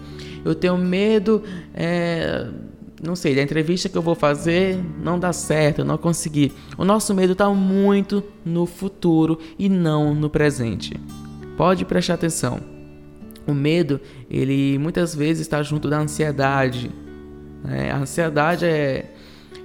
Eu 0.45 0.55
tenho 0.55 0.77
medo, 0.77 1.43
é, 1.73 2.47
não 3.03 3.17
sei, 3.17 3.35
da 3.35 3.43
entrevista 3.43 3.89
que 3.89 3.97
eu 3.97 4.03
vou 4.03 4.15
fazer 4.15 4.79
não 5.03 5.19
dá 5.19 5.33
certo, 5.33 5.81
eu 5.81 5.85
não 5.85 5.97
consegui. 5.97 6.53
O 6.77 6.85
nosso 6.85 7.15
medo 7.15 7.33
está 7.33 7.49
muito 7.51 8.23
no 8.45 8.67
futuro 8.67 9.39
e 9.59 9.69
não 9.69 10.15
no 10.15 10.29
presente. 10.29 10.95
Pode 11.57 11.85
prestar 11.85 12.15
atenção. 12.15 12.61
O 13.47 13.55
medo, 13.55 14.01
ele 14.31 14.79
muitas 14.79 15.15
vezes 15.15 15.43
está 15.43 15.63
junto 15.63 15.89
da 15.89 15.99
ansiedade. 15.99 16.91
Né? 17.63 17.91
A 17.91 17.99
ansiedade 17.99 18.65
é 18.65 19.14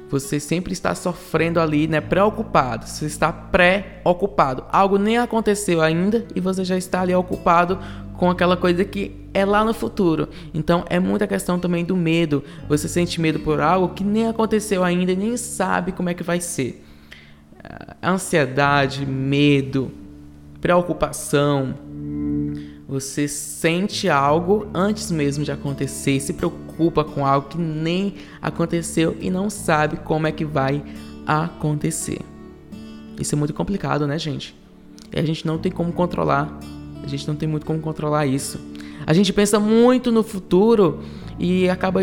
você 0.09 0.39
sempre 0.39 0.73
está 0.73 0.95
sofrendo 0.95 1.59
ali, 1.59 1.87
né? 1.87 2.01
Preocupado. 2.01 2.87
Você 2.87 3.05
está 3.05 3.31
pré-ocupado. 3.31 4.65
Algo 4.71 4.97
nem 4.97 5.17
aconteceu 5.17 5.81
ainda 5.81 6.25
e 6.35 6.39
você 6.41 6.63
já 6.63 6.77
está 6.77 7.01
ali 7.01 7.13
ocupado 7.13 7.77
com 8.17 8.29
aquela 8.29 8.57
coisa 8.57 8.83
que 8.83 9.15
é 9.33 9.45
lá 9.45 9.63
no 9.63 9.73
futuro. 9.73 10.27
Então 10.53 10.83
é 10.89 10.99
muita 10.99 11.27
questão 11.27 11.59
também 11.59 11.85
do 11.85 11.95
medo. 11.95 12.43
Você 12.67 12.87
sente 12.87 13.21
medo 13.21 13.39
por 13.39 13.61
algo 13.61 13.93
que 13.93 14.03
nem 14.03 14.27
aconteceu 14.27 14.83
ainda 14.83 15.11
e 15.11 15.15
nem 15.15 15.37
sabe 15.37 15.91
como 15.91 16.09
é 16.09 16.13
que 16.13 16.23
vai 16.23 16.41
ser. 16.41 16.83
Ansiedade, 18.03 19.05
medo, 19.05 19.91
preocupação, 20.59 21.75
você 22.89 23.27
sente 23.27 24.09
algo 24.09 24.65
antes 24.73 25.11
mesmo 25.11 25.43
de 25.43 25.51
acontecer, 25.51 26.19
se 26.19 26.33
preocupa 26.33 27.03
com 27.03 27.23
algo 27.23 27.47
que 27.47 27.57
nem 27.59 28.15
aconteceu 28.41 29.15
e 29.21 29.29
não 29.29 29.47
sabe 29.47 29.97
como 29.97 30.25
é 30.25 30.31
que 30.31 30.43
vai 30.43 30.83
acontecer. 31.27 32.19
Isso 33.19 33.35
é 33.35 33.37
muito 33.37 33.53
complicado, 33.53 34.07
né, 34.07 34.17
gente? 34.17 34.55
E 35.15 35.19
a 35.19 35.23
gente 35.23 35.45
não 35.45 35.59
tem 35.59 35.71
como 35.71 35.93
controlar. 35.93 36.59
A 37.03 37.05
gente 37.05 37.27
não 37.27 37.35
tem 37.35 37.47
muito 37.47 37.63
como 37.63 37.79
controlar 37.79 38.25
isso. 38.25 38.59
A 39.05 39.13
gente 39.13 39.31
pensa 39.31 39.59
muito 39.59 40.11
no 40.11 40.23
futuro 40.23 41.03
e 41.37 41.69
acaba 41.69 42.01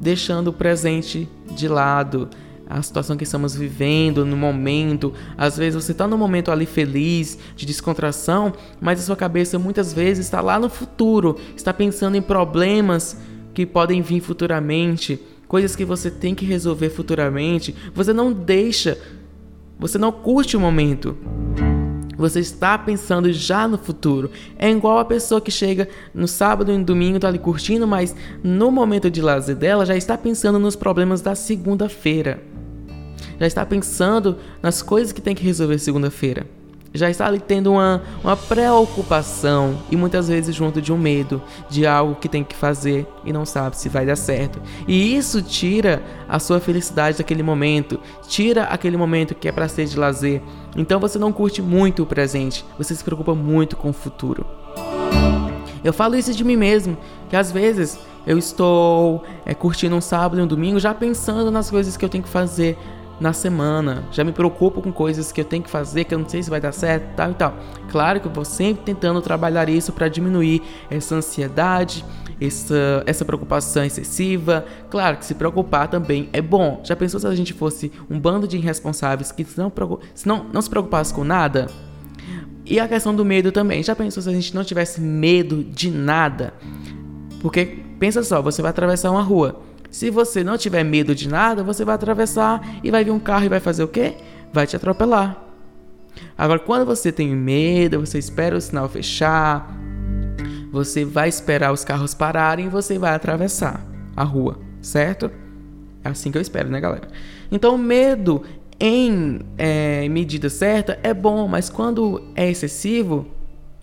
deixando 0.00 0.48
o 0.48 0.52
presente 0.52 1.28
de 1.52 1.68
lado 1.68 2.28
a 2.74 2.82
situação 2.82 3.16
que 3.16 3.22
estamos 3.22 3.54
vivendo 3.54 4.26
no 4.26 4.36
momento. 4.36 5.12
Às 5.38 5.56
vezes 5.56 5.82
você 5.82 5.92
está 5.92 6.08
no 6.08 6.18
momento 6.18 6.50
ali 6.50 6.66
feliz, 6.66 7.38
de 7.54 7.64
descontração, 7.64 8.52
mas 8.80 8.98
a 8.98 9.02
sua 9.04 9.16
cabeça 9.16 9.58
muitas 9.60 9.92
vezes 9.92 10.26
está 10.26 10.40
lá 10.40 10.58
no 10.58 10.68
futuro, 10.68 11.38
está 11.56 11.72
pensando 11.72 12.16
em 12.16 12.22
problemas 12.22 13.16
que 13.54 13.64
podem 13.64 14.02
vir 14.02 14.20
futuramente, 14.20 15.22
coisas 15.46 15.76
que 15.76 15.84
você 15.84 16.10
tem 16.10 16.34
que 16.34 16.44
resolver 16.44 16.90
futuramente. 16.90 17.72
Você 17.94 18.12
não 18.12 18.32
deixa, 18.32 18.98
você 19.78 19.96
não 19.96 20.10
curte 20.10 20.56
o 20.56 20.60
momento. 20.60 21.16
Você 22.16 22.40
está 22.40 22.76
pensando 22.76 23.32
já 23.32 23.68
no 23.68 23.78
futuro. 23.78 24.32
É 24.58 24.68
igual 24.68 24.98
a 24.98 25.04
pessoa 25.04 25.40
que 25.40 25.50
chega 25.50 25.88
no 26.12 26.26
sábado 26.26 26.72
e 26.72 26.78
no 26.78 26.84
domingo, 26.84 27.16
está 27.16 27.28
ali 27.28 27.38
curtindo, 27.38 27.86
mas 27.86 28.16
no 28.42 28.72
momento 28.72 29.08
de 29.08 29.22
lazer 29.22 29.54
dela 29.54 29.86
já 29.86 29.96
está 29.96 30.18
pensando 30.18 30.58
nos 30.58 30.74
problemas 30.74 31.20
da 31.20 31.36
segunda-feira 31.36 32.53
já 33.38 33.46
está 33.46 33.64
pensando 33.64 34.36
nas 34.62 34.82
coisas 34.82 35.12
que 35.12 35.20
tem 35.20 35.34
que 35.34 35.44
resolver 35.44 35.78
segunda-feira. 35.78 36.46
Já 36.96 37.10
está 37.10 37.26
ali 37.26 37.40
tendo 37.40 37.72
uma, 37.72 38.02
uma 38.22 38.36
preocupação 38.36 39.76
e 39.90 39.96
muitas 39.96 40.28
vezes 40.28 40.54
junto 40.54 40.80
de 40.80 40.92
um 40.92 40.96
medo 40.96 41.42
de 41.68 41.84
algo 41.84 42.14
que 42.14 42.28
tem 42.28 42.44
que 42.44 42.54
fazer 42.54 43.04
e 43.24 43.32
não 43.32 43.44
sabe 43.44 43.76
se 43.76 43.88
vai 43.88 44.06
dar 44.06 44.14
certo. 44.14 44.62
E 44.86 45.16
isso 45.16 45.42
tira 45.42 46.00
a 46.28 46.38
sua 46.38 46.60
felicidade 46.60 47.18
daquele 47.18 47.42
momento, 47.42 47.98
tira 48.28 48.64
aquele 48.64 48.96
momento 48.96 49.34
que 49.34 49.48
é 49.48 49.52
para 49.52 49.66
ser 49.66 49.86
de 49.86 49.98
lazer. 49.98 50.40
Então 50.76 51.00
você 51.00 51.18
não 51.18 51.32
curte 51.32 51.60
muito 51.60 52.04
o 52.04 52.06
presente, 52.06 52.64
você 52.78 52.94
se 52.94 53.02
preocupa 53.02 53.34
muito 53.34 53.76
com 53.76 53.90
o 53.90 53.92
futuro. 53.92 54.46
Eu 55.82 55.92
falo 55.92 56.14
isso 56.14 56.32
de 56.32 56.44
mim 56.44 56.56
mesmo, 56.56 56.96
que 57.28 57.34
às 57.34 57.50
vezes 57.50 57.98
eu 58.26 58.38
estou 58.38 59.22
é, 59.44 59.52
curtindo 59.52 59.94
um 59.94 60.00
sábado 60.00 60.40
e 60.40 60.42
um 60.42 60.46
domingo 60.46 60.80
já 60.80 60.94
pensando 60.94 61.50
nas 61.50 61.70
coisas 61.70 61.96
que 61.96 62.04
eu 62.04 62.08
tenho 62.08 62.24
que 62.24 62.30
fazer 62.30 62.78
na 63.20 63.32
semana, 63.32 64.04
já 64.10 64.24
me 64.24 64.32
preocupo 64.32 64.82
com 64.82 64.92
coisas 64.92 65.30
que 65.30 65.40
eu 65.40 65.44
tenho 65.44 65.62
que 65.62 65.70
fazer, 65.70 66.04
que 66.04 66.14
eu 66.14 66.18
não 66.18 66.28
sei 66.28 66.42
se 66.42 66.50
vai 66.50 66.60
dar 66.60 66.72
certo, 66.72 67.14
tal 67.14 67.30
e 67.30 67.34
tal. 67.34 67.56
Claro 67.90 68.20
que 68.20 68.26
eu 68.26 68.32
vou 68.32 68.44
sempre 68.44 68.84
tentando 68.84 69.22
trabalhar 69.22 69.68
isso 69.68 69.92
para 69.92 70.08
diminuir 70.08 70.62
essa 70.90 71.14
ansiedade, 71.14 72.04
essa, 72.40 73.02
essa 73.06 73.24
preocupação 73.24 73.84
excessiva. 73.84 74.64
Claro 74.90 75.16
que 75.16 75.24
se 75.24 75.34
preocupar 75.34 75.88
também 75.88 76.28
é 76.32 76.42
bom. 76.42 76.80
Já 76.82 76.96
pensou 76.96 77.20
se 77.20 77.26
a 77.26 77.34
gente 77.34 77.52
fosse 77.52 77.92
um 78.10 78.18
bando 78.18 78.48
de 78.48 78.56
irresponsáveis 78.56 79.30
que 79.30 79.46
não, 79.56 79.72
se 80.14 80.26
não, 80.26 80.46
não 80.52 80.60
se 80.62 80.68
preocupasse 80.68 81.14
com 81.14 81.24
nada? 81.24 81.68
E 82.66 82.80
a 82.80 82.88
questão 82.88 83.14
do 83.14 83.24
medo 83.24 83.52
também. 83.52 83.82
Já 83.82 83.94
pensou 83.94 84.22
se 84.22 84.28
a 84.28 84.32
gente 84.32 84.54
não 84.54 84.64
tivesse 84.64 85.00
medo 85.00 85.62
de 85.62 85.90
nada? 85.90 86.54
Porque 87.40 87.84
pensa 87.98 88.22
só, 88.22 88.40
você 88.40 88.62
vai 88.62 88.70
atravessar 88.70 89.10
uma 89.10 89.22
rua. 89.22 89.60
Se 89.94 90.10
você 90.10 90.42
não 90.42 90.58
tiver 90.58 90.82
medo 90.82 91.14
de 91.14 91.28
nada, 91.28 91.62
você 91.62 91.84
vai 91.84 91.94
atravessar 91.94 92.60
e 92.82 92.90
vai 92.90 93.04
vir 93.04 93.12
um 93.12 93.20
carro 93.20 93.44
e 93.44 93.48
vai 93.48 93.60
fazer 93.60 93.84
o 93.84 93.86
quê? 93.86 94.16
Vai 94.52 94.66
te 94.66 94.74
atropelar. 94.74 95.40
Agora, 96.36 96.58
quando 96.58 96.84
você 96.84 97.12
tem 97.12 97.28
medo, 97.28 98.00
você 98.00 98.18
espera 98.18 98.56
o 98.56 98.60
sinal 98.60 98.88
fechar, 98.88 99.72
você 100.72 101.04
vai 101.04 101.28
esperar 101.28 101.72
os 101.72 101.84
carros 101.84 102.12
pararem 102.12 102.66
e 102.66 102.68
você 102.68 102.98
vai 102.98 103.14
atravessar 103.14 103.86
a 104.16 104.24
rua, 104.24 104.58
certo? 104.82 105.30
É 106.02 106.08
assim 106.08 106.32
que 106.32 106.38
eu 106.38 106.42
espero, 106.42 106.68
né, 106.68 106.80
galera? 106.80 107.06
Então, 107.48 107.78
medo 107.78 108.42
em 108.80 109.42
é, 109.56 110.08
medida 110.08 110.50
certa 110.50 110.98
é 111.04 111.14
bom, 111.14 111.46
mas 111.46 111.70
quando 111.70 112.20
é 112.34 112.50
excessivo, 112.50 113.28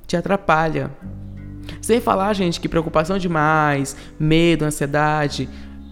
te 0.05 0.17
atrapalha. 0.17 0.91
Sem 1.81 2.01
falar, 2.01 2.33
gente, 2.33 2.59
que 2.59 2.67
preocupação 2.67 3.17
demais, 3.17 3.95
medo, 4.19 4.65
ansiedade, 4.65 5.47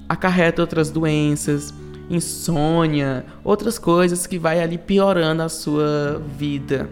acarreta 0.09 0.61
outras 0.61 0.89
doenças, 0.89 1.71
insônia, 2.09 3.23
outras 3.43 3.77
coisas 3.77 4.25
que 4.25 4.39
vai 4.39 4.59
ali 4.59 4.77
piorando 4.77 5.43
a 5.43 5.49
sua 5.49 6.21
vida. 6.35 6.89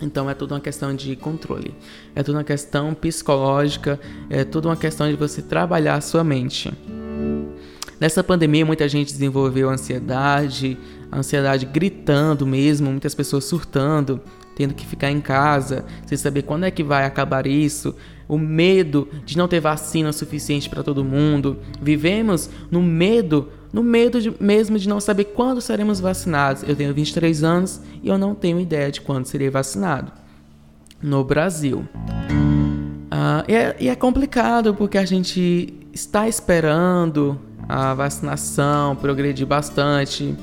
Então 0.00 0.30
é 0.30 0.34
tudo 0.34 0.54
uma 0.54 0.60
questão 0.60 0.94
de 0.94 1.14
controle, 1.14 1.74
é 2.14 2.22
tudo 2.22 2.36
uma 2.36 2.44
questão 2.44 2.94
psicológica, 2.94 4.00
é 4.30 4.44
tudo 4.44 4.68
uma 4.68 4.76
questão 4.76 5.08
de 5.08 5.16
você 5.16 5.42
trabalhar 5.42 5.96
a 5.96 6.00
sua 6.00 6.24
mente. 6.24 6.72
Nessa 8.00 8.22
pandemia, 8.22 8.64
muita 8.64 8.88
gente 8.88 9.12
desenvolveu 9.12 9.68
ansiedade, 9.68 10.78
ansiedade 11.12 11.66
gritando 11.66 12.46
mesmo, 12.46 12.90
muitas 12.90 13.12
pessoas 13.12 13.44
surtando, 13.44 14.20
tendo 14.58 14.74
que 14.74 14.84
ficar 14.84 15.08
em 15.08 15.20
casa, 15.20 15.84
sem 16.04 16.18
saber 16.18 16.42
quando 16.42 16.64
é 16.64 16.70
que 16.72 16.82
vai 16.82 17.04
acabar 17.04 17.46
isso, 17.46 17.94
o 18.26 18.36
medo 18.36 19.06
de 19.24 19.38
não 19.38 19.46
ter 19.46 19.60
vacina 19.60 20.12
suficiente 20.12 20.68
para 20.68 20.82
todo 20.82 21.04
mundo. 21.04 21.58
Vivemos 21.80 22.50
no 22.68 22.82
medo, 22.82 23.50
no 23.72 23.84
medo 23.84 24.20
de, 24.20 24.34
mesmo 24.42 24.76
de 24.76 24.88
não 24.88 24.98
saber 24.98 25.26
quando 25.26 25.60
seremos 25.60 26.00
vacinados. 26.00 26.64
Eu 26.64 26.74
tenho 26.74 26.92
23 26.92 27.44
anos 27.44 27.80
e 28.02 28.08
eu 28.08 28.18
não 28.18 28.34
tenho 28.34 28.58
ideia 28.58 28.90
de 28.90 29.00
quando 29.00 29.26
serei 29.26 29.48
vacinado 29.48 30.10
no 31.00 31.22
Brasil. 31.22 31.86
Ah, 33.12 33.44
e, 33.46 33.54
é, 33.54 33.76
e 33.78 33.88
é 33.88 33.94
complicado 33.94 34.74
porque 34.74 34.98
a 34.98 35.04
gente 35.04 35.72
está 35.92 36.26
esperando 36.26 37.40
a 37.68 37.94
vacinação 37.94 38.96
progredir 38.96 39.46
bastante. 39.46 40.34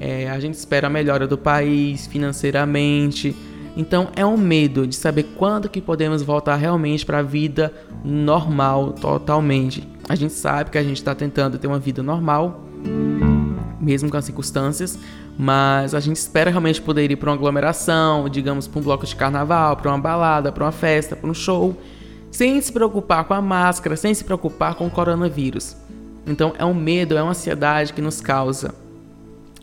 É, 0.00 0.28
a 0.28 0.40
gente 0.40 0.54
espera 0.54 0.88
a 0.88 0.90
melhora 0.90 1.28
do 1.28 1.38
país 1.38 2.08
financeiramente. 2.08 3.36
Então 3.76 4.08
é 4.14 4.24
um 4.24 4.36
medo 4.36 4.86
de 4.86 4.94
saber 4.94 5.24
quando 5.36 5.68
que 5.68 5.80
podemos 5.80 6.22
voltar 6.22 6.56
realmente 6.56 7.06
para 7.06 7.18
a 7.18 7.22
vida 7.22 7.72
normal 8.04 8.92
totalmente. 8.92 9.88
A 10.08 10.14
gente 10.14 10.32
sabe 10.32 10.70
que 10.70 10.78
a 10.78 10.82
gente 10.82 10.98
está 10.98 11.14
tentando 11.14 11.58
ter 11.58 11.66
uma 11.66 11.78
vida 11.78 12.02
normal, 12.02 12.64
mesmo 13.80 14.10
com 14.10 14.16
as 14.16 14.24
circunstâncias, 14.24 14.98
mas 15.38 15.94
a 15.94 16.00
gente 16.00 16.16
espera 16.16 16.50
realmente 16.50 16.82
poder 16.82 17.10
ir 17.10 17.16
para 17.16 17.30
uma 17.30 17.36
aglomeração, 17.36 18.28
digamos 18.28 18.66
para 18.66 18.80
um 18.80 18.82
bloco 18.82 19.06
de 19.06 19.16
carnaval, 19.16 19.76
para 19.76 19.90
uma 19.90 19.98
balada, 19.98 20.52
para 20.52 20.64
uma 20.64 20.72
festa, 20.72 21.16
para 21.16 21.30
um 21.30 21.34
show, 21.34 21.74
sem 22.30 22.60
se 22.60 22.72
preocupar 22.72 23.24
com 23.24 23.34
a 23.34 23.40
máscara, 23.40 23.96
sem 23.96 24.12
se 24.12 24.22
preocupar 24.22 24.74
com 24.74 24.86
o 24.86 24.90
coronavírus. 24.90 25.76
Então 26.26 26.52
é 26.58 26.64
um 26.64 26.74
medo, 26.74 27.16
é 27.16 27.22
uma 27.22 27.30
ansiedade 27.30 27.92
que 27.92 28.02
nos 28.02 28.20
causa. 28.20 28.81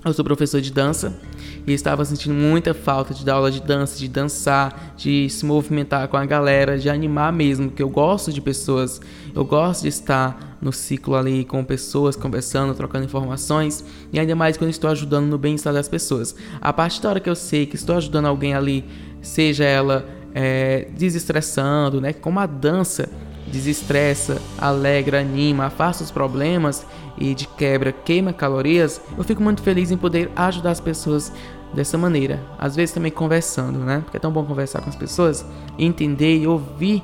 Eu 0.04 0.14
sou 0.14 0.24
professor 0.24 0.62
de 0.62 0.72
dança 0.72 1.20
e 1.68 1.74
estava 1.74 2.06
sentindo 2.06 2.34
muita 2.34 2.74
falta 2.74 3.14
de 3.14 3.26
dar 3.26 3.34
aula 3.34 3.52
de 3.52 3.62
dança, 3.62 4.00
de 4.00 4.08
dançar, 4.08 4.94
de 4.96 5.30
se 5.30 5.46
movimentar 5.46 6.08
com 6.08 6.16
a 6.16 6.26
galera, 6.26 6.80
de 6.80 6.90
animar 6.90 7.34
mesmo, 7.34 7.68
porque 7.68 7.84
eu 7.84 7.90
gosto 7.90 8.32
de 8.32 8.40
pessoas, 8.40 9.02
eu 9.36 9.44
gosto 9.44 9.82
de 9.82 9.90
estar 9.90 10.58
no 10.62 10.72
ciclo 10.72 11.16
ali 11.16 11.44
com 11.44 11.66
pessoas, 11.66 12.16
conversando, 12.16 12.74
trocando 12.74 13.04
informações, 13.04 13.84
e 14.14 14.18
ainda 14.18 14.38
mais 14.38 14.56
quando 14.56 14.70
estou 14.70 14.90
ajudando 14.90 15.26
no 15.26 15.38
bem-estar 15.38 15.74
das 15.74 15.90
pessoas. 15.90 16.34
A 16.62 16.72
partir 16.72 17.02
da 17.02 17.10
hora 17.10 17.20
que 17.20 17.30
eu 17.30 17.36
sei 17.36 17.66
que 17.66 17.76
estou 17.76 17.98
ajudando 17.98 18.28
alguém 18.28 18.54
ali, 18.54 18.86
seja 19.22 19.66
ela 19.66 20.08
é, 20.34 20.88
desestressando, 20.98 22.00
né, 22.00 22.14
como 22.14 22.40
a 22.40 22.46
dança 22.46 23.10
desestressa, 23.52 24.42
alegra, 24.58 25.20
anima, 25.20 25.66
afasta 25.66 26.04
os 26.04 26.12
problemas 26.12 26.86
e 27.20 27.36
de 27.36 27.48
quebra 27.48 27.92
queima 27.92 28.32
calorias, 28.32 29.02
eu 29.18 29.24
fico 29.24 29.44
muito 29.44 29.62
feliz 29.62 29.92
em 29.92 29.98
poder 29.98 30.32
ajudar 30.36 30.72
as 30.72 30.80
pessoas 30.80 31.32
dessa 31.74 31.98
maneira. 31.98 32.42
Às 32.58 32.76
vezes 32.76 32.94
também 32.94 33.12
conversando, 33.12 33.80
né? 33.80 34.02
Porque 34.04 34.18
é 34.18 34.20
tão 34.20 34.32
bom 34.32 34.46
conversar 34.46 34.82
com 34.82 34.90
as 34.90 34.96
pessoas, 34.96 35.46
entender 35.78 36.38
e 36.38 36.48
ouvir 36.48 37.04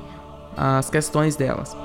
as 0.56 0.88
questões 0.88 1.36
delas. 1.36 1.76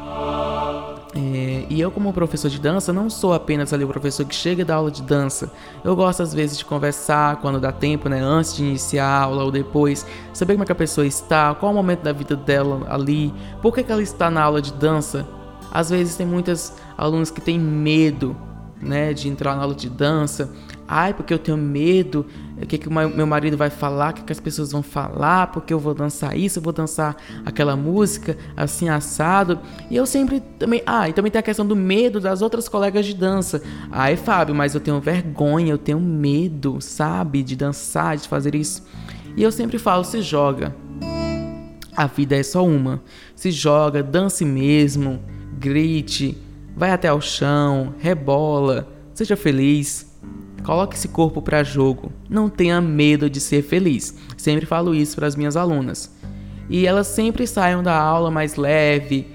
É, 1.14 1.66
e 1.70 1.82
eu, 1.82 1.92
como 1.92 2.14
professor 2.14 2.50
de 2.50 2.58
dança, 2.58 2.94
não 2.94 3.10
sou 3.10 3.34
apenas 3.34 3.74
ali 3.74 3.84
o 3.84 3.88
professor 3.88 4.26
que 4.26 4.34
chega 4.34 4.64
da 4.64 4.76
aula 4.76 4.90
de 4.90 5.02
dança. 5.02 5.52
Eu 5.84 5.94
gosto, 5.94 6.24
às 6.24 6.34
vezes, 6.34 6.58
de 6.58 6.64
conversar 6.64 7.36
quando 7.38 7.60
dá 7.60 7.72
tempo, 7.72 8.08
né? 8.08 8.22
Antes 8.22 8.56
de 8.56 8.64
iniciar 8.64 9.06
a 9.06 9.24
aula 9.24 9.44
ou 9.44 9.52
depois. 9.52 10.06
Saber 10.34 10.54
como 10.54 10.64
é 10.64 10.66
que 10.66 10.72
a 10.72 10.76
pessoa 10.76 11.06
está, 11.06 11.54
qual 11.54 11.74
o 11.74 11.76
momento 11.76 12.02
da 12.02 12.14
vida 12.14 12.36
dela 12.36 12.88
ali, 12.90 13.34
por 13.62 13.74
que, 13.74 13.84
que 13.84 13.92
ela 13.92 14.02
está 14.02 14.30
na 14.30 14.42
aula 14.42 14.62
de 14.62 14.72
dança. 14.72 15.28
Às 15.72 15.90
vezes, 15.90 16.16
tem 16.16 16.26
muitas 16.26 16.76
alunos 16.98 17.32
que 17.32 17.42
têm 17.42 17.60
medo, 17.60 18.36
né? 18.82 19.14
De 19.14 19.30
entrar 19.30 19.56
na 19.56 19.64
aula 19.64 19.76
de 19.76 19.90
dança. 19.90 20.52
Ai, 20.94 21.14
porque 21.14 21.34
eu 21.34 21.40
tenho 21.40 21.58
medo, 21.58 22.26
o 22.62 22.66
que, 22.66 22.78
que 22.78 22.90
meu 22.90 23.26
marido 23.26 23.56
vai 23.56 23.70
falar, 23.70 24.12
o 24.12 24.14
que, 24.14 24.24
que 24.24 24.32
as 24.34 24.42
pessoas 24.42 24.74
vão 24.74 24.84
falar, 24.84 25.48
porque 25.48 25.74
eu 25.74 25.80
vou 25.80 25.94
dançar 25.94 26.38
isso, 26.38 26.60
eu 26.60 26.64
vou 26.64 26.74
dançar 26.74 27.16
aquela 27.46 27.78
música, 27.78 28.38
assim, 28.58 28.90
assado. 28.90 29.58
E 29.90 29.96
eu 29.96 30.06
sempre 30.06 30.42
também. 30.60 30.84
Ah, 30.86 31.08
e 31.08 31.14
também 31.14 31.32
tem 31.32 31.40
a 31.40 31.44
questão 31.44 31.66
do 31.66 31.78
medo 31.78 32.20
das 32.20 32.42
outras 32.42 32.68
colegas 32.68 33.06
de 33.06 33.14
dança. 33.14 33.64
Ai, 33.90 34.18
Fábio, 34.18 34.54
mas 34.54 34.76
eu 34.76 34.82
tenho 34.82 35.00
vergonha, 35.00 35.72
eu 35.72 35.78
tenho 35.78 36.00
medo, 36.00 36.82
sabe, 36.82 37.42
de 37.42 37.56
dançar, 37.56 38.18
de 38.18 38.28
fazer 38.28 38.54
isso. 38.54 38.84
E 39.38 39.42
eu 39.42 39.52
sempre 39.52 39.80
falo: 39.80 40.04
se 40.04 40.22
joga. 40.22 40.76
A 41.96 42.06
vida 42.06 42.36
é 42.36 42.44
só 42.44 42.66
uma. 42.66 43.02
Se 43.34 43.50
joga, 43.50 44.04
dance 44.04 44.44
mesmo, 44.44 45.22
grite, 45.62 46.36
vai 46.76 46.92
até 46.92 47.08
ao 47.08 47.22
chão, 47.22 47.94
rebola, 48.00 48.88
seja 49.14 49.38
feliz. 49.38 50.10
Coloque 50.64 50.96
esse 50.96 51.08
corpo 51.08 51.42
para 51.42 51.64
jogo. 51.64 52.12
Não 52.30 52.50
tenha 52.50 52.82
medo 52.82 53.30
de 53.30 53.40
ser 53.40 53.64
feliz. 53.64 54.16
Sempre 54.38 54.66
falo 54.66 54.94
isso 54.94 55.16
para 55.16 55.28
as 55.28 55.36
minhas 55.36 55.56
alunas. 55.56 56.12
E 56.70 56.86
elas 56.86 57.08
sempre 57.08 57.48
saem 57.48 57.82
da 57.82 57.96
aula 57.98 58.32
mais 58.32 58.56
leve, 58.56 59.28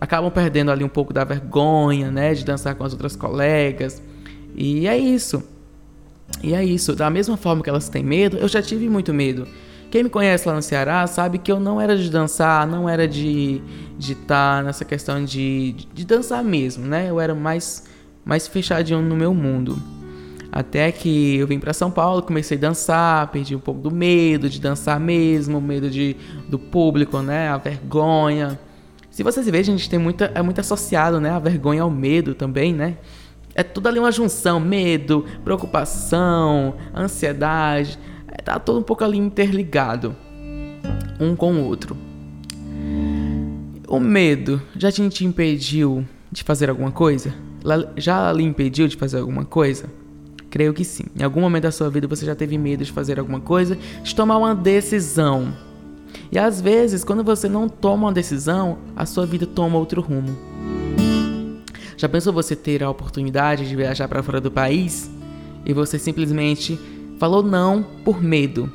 acabam 0.00 0.30
perdendo 0.30 0.70
ali 0.70 0.82
um 0.82 0.88
pouco 0.88 1.12
da 1.12 1.24
vergonha, 1.24 2.10
né, 2.10 2.34
de 2.34 2.44
dançar 2.44 2.74
com 2.74 2.84
as 2.84 2.92
outras 2.92 3.14
colegas. 3.14 4.02
E 4.56 4.86
é 4.86 4.96
isso. 4.96 5.42
E 6.42 6.54
é 6.54 6.64
isso. 6.64 6.94
Da 6.94 7.10
mesma 7.10 7.36
forma 7.36 7.62
que 7.62 7.70
elas 7.70 7.88
têm 7.88 8.02
medo, 8.02 8.38
eu 8.38 8.48
já 8.48 8.62
tive 8.62 8.88
muito 8.88 9.12
medo. 9.12 9.46
Quem 9.90 10.04
me 10.04 10.10
conhece 10.10 10.46
lá 10.46 10.54
no 10.54 10.62
Ceará 10.62 11.06
sabe 11.06 11.38
que 11.38 11.50
eu 11.50 11.58
não 11.58 11.80
era 11.80 11.96
de 11.96 12.08
dançar, 12.08 12.66
não 12.66 12.88
era 12.88 13.08
de 13.08 13.60
estar 13.98 14.58
tá 14.58 14.62
nessa 14.62 14.84
questão 14.84 15.24
de, 15.24 15.72
de 15.92 16.06
dançar 16.06 16.44
mesmo, 16.44 16.86
né? 16.86 17.10
Eu 17.10 17.20
era 17.20 17.34
mais 17.34 17.88
mais 18.24 18.46
fechadinho 18.46 19.02
no 19.02 19.16
meu 19.16 19.34
mundo. 19.34 19.76
Até 20.52 20.90
que 20.90 21.36
eu 21.36 21.46
vim 21.46 21.58
para 21.58 21.72
São 21.72 21.90
Paulo, 21.90 22.22
comecei 22.22 22.56
a 22.56 22.60
dançar, 22.60 23.28
perdi 23.28 23.54
um 23.54 23.60
pouco 23.60 23.80
do 23.80 23.90
medo 23.90 24.48
de 24.48 24.60
dançar 24.60 24.98
mesmo, 24.98 25.60
medo 25.60 25.88
de, 25.88 26.16
do 26.48 26.58
público, 26.58 27.20
né? 27.20 27.48
A 27.48 27.56
vergonha. 27.56 28.58
Se 29.10 29.22
vocês 29.22 29.46
verem, 29.46 29.64
gente 29.64 29.88
tem 29.88 29.98
muita, 29.98 30.30
é 30.34 30.42
muito 30.42 30.60
associado, 30.60 31.20
né? 31.20 31.30
A 31.30 31.38
vergonha 31.38 31.82
ao 31.82 31.90
medo 31.90 32.34
também, 32.34 32.74
né? 32.74 32.96
É 33.54 33.62
tudo 33.62 33.88
ali 33.88 33.98
uma 33.98 34.10
junção, 34.10 34.58
medo, 34.58 35.24
preocupação, 35.44 36.74
ansiedade. 36.94 37.98
Tá 38.50 38.58
tudo 38.58 38.80
um 38.80 38.82
pouco 38.82 39.04
ali 39.04 39.16
interligado, 39.16 40.16
um 41.20 41.36
com 41.36 41.52
o 41.52 41.64
outro. 41.66 41.96
O 43.86 44.00
medo 44.00 44.60
já 44.74 44.90
te 44.90 45.24
impediu 45.24 46.04
de 46.32 46.42
fazer 46.42 46.68
alguma 46.68 46.90
coisa? 46.90 47.32
Já 47.96 48.32
lhe 48.32 48.42
impediu 48.42 48.88
de 48.88 48.96
fazer 48.96 49.18
alguma 49.18 49.44
coisa? 49.44 49.88
Creio 50.50 50.74
que 50.74 50.84
sim. 50.84 51.04
Em 51.16 51.22
algum 51.22 51.40
momento 51.40 51.62
da 51.62 51.70
sua 51.70 51.88
vida 51.88 52.08
você 52.08 52.26
já 52.26 52.34
teve 52.34 52.58
medo 52.58 52.84
de 52.84 52.90
fazer 52.90 53.20
alguma 53.20 53.38
coisa, 53.38 53.78
de 54.02 54.12
tomar 54.16 54.36
uma 54.36 54.52
decisão. 54.52 55.54
E 56.32 56.36
às 56.36 56.60
vezes, 56.60 57.04
quando 57.04 57.22
você 57.22 57.48
não 57.48 57.68
toma 57.68 58.08
uma 58.08 58.12
decisão, 58.12 58.78
a 58.96 59.06
sua 59.06 59.26
vida 59.26 59.46
toma 59.46 59.78
outro 59.78 60.02
rumo. 60.02 60.36
Já 61.96 62.08
pensou 62.08 62.32
você 62.32 62.56
ter 62.56 62.82
a 62.82 62.90
oportunidade 62.90 63.68
de 63.68 63.76
viajar 63.76 64.08
para 64.08 64.24
fora 64.24 64.40
do 64.40 64.50
país 64.50 65.08
e 65.64 65.72
você 65.72 66.00
simplesmente 66.00 66.76
falou 67.20 67.42
não 67.42 67.82
por 68.02 68.22
medo? 68.22 68.72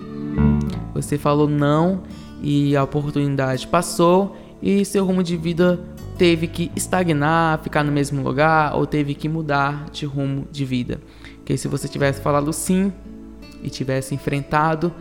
Você 0.94 1.18
falou 1.18 1.50
não 1.50 2.04
e 2.44 2.76
a 2.76 2.84
oportunidade 2.84 3.68
passou 3.68 4.38
e 4.62 4.86
seu 4.86 5.04
rumo 5.04 5.24
de 5.24 5.36
vida 5.36 5.80
teve 6.16 6.48
que 6.48 6.72
estagnar, 6.76 7.60
ficar 7.64 7.84
no 7.84 7.92
mesmo 7.92 8.22
lugar 8.22 8.76
ou 8.76 8.86
teve 8.86 9.16
que 9.16 9.28
mudar 9.28 9.90
de 9.92 10.06
rumo 10.06 10.48
de 10.52 10.64
vida. 10.64 11.02
Que 11.44 11.58
se 11.58 11.68
você 11.68 11.88
tivesse 11.88 12.22
falado 12.22 12.54
sim 12.54 12.94
e 13.64 13.70
tivesse 13.70 14.14
enfrentado, 14.14 14.94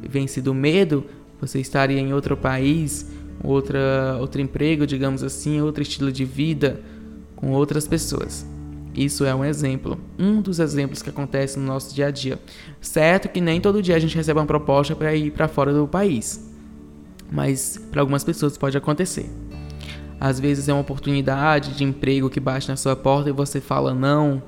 vencido 0.00 0.52
o 0.52 0.54
medo, 0.54 1.04
você 1.40 1.58
estaria 1.58 2.00
em 2.00 2.14
outro 2.14 2.36
país, 2.36 3.10
outra, 3.42 4.16
outro 4.20 4.40
emprego, 4.40 4.86
digamos 4.86 5.24
assim, 5.24 5.60
outro 5.60 5.82
estilo 5.82 6.12
de 6.12 6.24
vida 6.24 6.80
com 7.34 7.50
outras 7.50 7.88
pessoas. 7.88 8.46
Isso 8.94 9.24
é 9.24 9.34
um 9.34 9.44
exemplo, 9.44 9.98
um 10.18 10.42
dos 10.42 10.58
exemplos 10.58 11.00
que 11.00 11.08
acontece 11.08 11.58
no 11.58 11.64
nosso 11.64 11.94
dia 11.94 12.08
a 12.08 12.10
dia. 12.10 12.38
Certo 12.80 13.28
que 13.28 13.40
nem 13.40 13.60
todo 13.60 13.80
dia 13.80 13.96
a 13.96 13.98
gente 13.98 14.14
recebe 14.14 14.38
uma 14.38 14.46
proposta 14.46 14.94
para 14.94 15.14
ir 15.14 15.30
para 15.30 15.48
fora 15.48 15.72
do 15.72 15.88
país, 15.88 16.52
mas 17.30 17.80
para 17.90 18.02
algumas 18.02 18.22
pessoas 18.22 18.58
pode 18.58 18.76
acontecer. 18.76 19.30
Às 20.20 20.38
vezes 20.38 20.68
é 20.68 20.72
uma 20.72 20.82
oportunidade 20.82 21.74
de 21.74 21.82
emprego 21.82 22.28
que 22.28 22.38
bate 22.38 22.68
na 22.68 22.76
sua 22.76 22.94
porta 22.94 23.30
e 23.30 23.32
você 23.32 23.60
fala 23.60 23.94
não, 23.94 24.42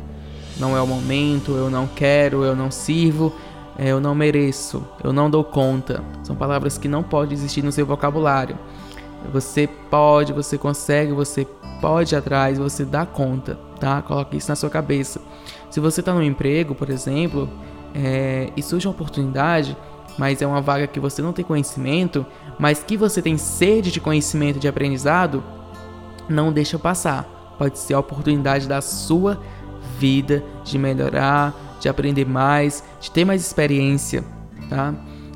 não 0.58 0.76
é 0.76 0.80
o 0.80 0.86
momento, 0.86 1.52
eu 1.52 1.70
não 1.70 1.86
quero, 1.86 2.44
eu 2.44 2.54
não 2.54 2.70
sirvo, 2.70 3.32
é, 3.78 3.88
eu 3.88 4.00
não 4.00 4.14
mereço, 4.14 4.86
eu 5.02 5.12
não 5.12 5.28
dou 5.28 5.42
conta. 5.42 6.04
São 6.22 6.36
palavras 6.36 6.78
que 6.78 6.86
não 6.86 7.02
podem 7.02 7.34
existir 7.34 7.62
no 7.62 7.72
seu 7.72 7.84
vocabulário. 7.84 8.58
Você 9.32 9.68
pode, 9.90 10.32
você 10.32 10.58
consegue, 10.58 11.12
você 11.12 11.46
pode 11.80 12.14
ir 12.14 12.18
atrás, 12.18 12.58
você 12.58 12.84
dá 12.84 13.04
conta, 13.04 13.58
tá? 13.84 14.00
Coloque 14.00 14.38
isso 14.38 14.48
na 14.48 14.56
sua 14.56 14.70
cabeça. 14.70 15.20
Se 15.68 15.78
você 15.78 16.00
está 16.00 16.14
no 16.14 16.22
emprego, 16.22 16.74
por 16.74 16.88
exemplo, 16.88 17.50
é, 17.94 18.50
e 18.56 18.62
surge 18.62 18.88
uma 18.88 18.94
oportunidade, 18.94 19.76
mas 20.16 20.40
é 20.40 20.46
uma 20.46 20.62
vaga 20.62 20.86
que 20.86 20.98
você 20.98 21.20
não 21.20 21.34
tem 21.34 21.44
conhecimento, 21.44 22.24
mas 22.58 22.82
que 22.82 22.96
você 22.96 23.20
tem 23.20 23.36
sede 23.36 23.92
de 23.92 24.00
conhecimento, 24.00 24.58
de 24.58 24.66
aprendizado, 24.66 25.44
não 26.30 26.50
deixa 26.50 26.78
passar. 26.78 27.54
Pode 27.58 27.78
ser 27.78 27.92
a 27.92 27.98
oportunidade 27.98 28.66
da 28.66 28.80
sua 28.80 29.38
vida, 29.98 30.42
de 30.64 30.78
melhorar, 30.78 31.54
de 31.78 31.86
aprender 31.86 32.24
mais, 32.24 32.82
de 32.98 33.10
ter 33.10 33.26
mais 33.26 33.42
experiência, 33.42 34.24
tá? 34.70 34.94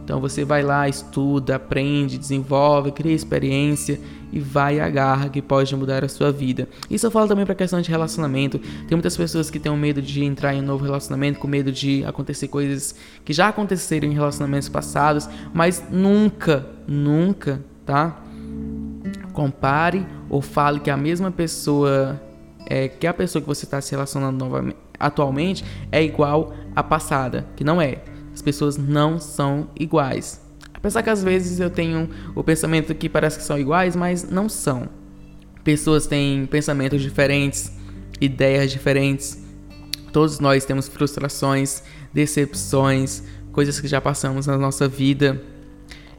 Então 0.08 0.22
você 0.22 0.42
vai 0.42 0.62
lá, 0.62 0.88
estuda, 0.88 1.56
aprende, 1.56 2.16
desenvolve, 2.16 2.92
cria 2.92 3.12
experiência 3.12 4.00
e 4.32 4.40
vai 4.40 4.76
e 4.76 4.80
agarra 4.80 5.28
que 5.28 5.42
pode 5.42 5.76
mudar 5.76 6.02
a 6.02 6.08
sua 6.08 6.32
vida. 6.32 6.66
Isso 6.90 7.06
eu 7.06 7.10
falo 7.10 7.28
também 7.28 7.44
para 7.44 7.52
a 7.52 7.56
questão 7.56 7.78
de 7.78 7.90
relacionamento. 7.90 8.58
Tem 8.58 8.92
muitas 8.96 9.14
pessoas 9.14 9.50
que 9.50 9.58
têm 9.58 9.70
medo 9.76 10.00
de 10.00 10.24
entrar 10.24 10.54
em 10.54 10.62
um 10.62 10.64
novo 10.64 10.82
relacionamento, 10.82 11.38
com 11.38 11.46
medo 11.46 11.70
de 11.70 12.06
acontecer 12.06 12.48
coisas 12.48 12.94
que 13.22 13.34
já 13.34 13.48
aconteceram 13.48 14.08
em 14.08 14.14
relacionamentos 14.14 14.70
passados, 14.70 15.28
mas 15.52 15.84
nunca, 15.90 16.66
nunca, 16.86 17.62
tá? 17.84 18.18
Compare 19.34 20.06
ou 20.30 20.40
fale 20.40 20.80
que 20.80 20.88
a 20.88 20.96
mesma 20.96 21.30
pessoa 21.30 22.18
é, 22.66 22.88
que 22.88 23.06
a 23.06 23.12
pessoa 23.12 23.42
que 23.42 23.48
você 23.48 23.66
está 23.66 23.78
se 23.78 23.90
relacionando 23.90 24.42
novamente, 24.42 24.78
atualmente 24.98 25.62
é 25.92 26.02
igual 26.02 26.54
à 26.74 26.82
passada, 26.82 27.46
que 27.54 27.62
não 27.62 27.78
é. 27.78 27.98
As 28.38 28.42
pessoas 28.42 28.76
não 28.76 29.18
são 29.18 29.68
iguais. 29.76 30.40
Apesar 30.72 31.02
que 31.02 31.10
às 31.10 31.24
vezes 31.24 31.58
eu 31.58 31.68
tenho 31.68 32.08
o 32.36 32.44
pensamento 32.44 32.94
que 32.94 33.08
parece 33.08 33.36
que 33.36 33.42
são 33.42 33.58
iguais, 33.58 33.96
mas 33.96 34.30
não 34.30 34.48
são. 34.48 34.88
Pessoas 35.64 36.06
têm 36.06 36.46
pensamentos 36.46 37.02
diferentes, 37.02 37.72
ideias 38.20 38.70
diferentes. 38.70 39.44
Todos 40.12 40.38
nós 40.38 40.64
temos 40.64 40.86
frustrações, 40.86 41.82
decepções, 42.14 43.24
coisas 43.50 43.80
que 43.80 43.88
já 43.88 44.00
passamos 44.00 44.46
na 44.46 44.56
nossa 44.56 44.86
vida. 44.86 45.42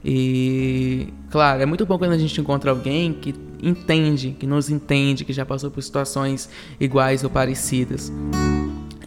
E, 0.04 1.14
claro, 1.32 1.62
é 1.62 1.66
muito 1.66 1.86
bom 1.86 1.98
quando 1.98 2.12
a 2.12 2.18
gente 2.18 2.42
encontra 2.42 2.70
alguém 2.70 3.14
que 3.14 3.34
entende, 3.64 4.36
que 4.38 4.46
nos 4.46 4.70
entende, 4.70 5.24
que 5.24 5.32
já 5.32 5.46
passou 5.46 5.72
por 5.72 5.82
situações 5.82 6.50
iguais 6.82 7.24
ou 7.24 7.30
parecidas. 7.30 8.12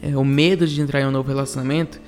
É, 0.01 0.17
o 0.17 0.25
medo 0.25 0.67
de 0.67 0.81
entrar 0.81 1.03
em 1.03 1.07
um 1.07 1.11
novo 1.11 1.29
relacionamento 1.29 2.01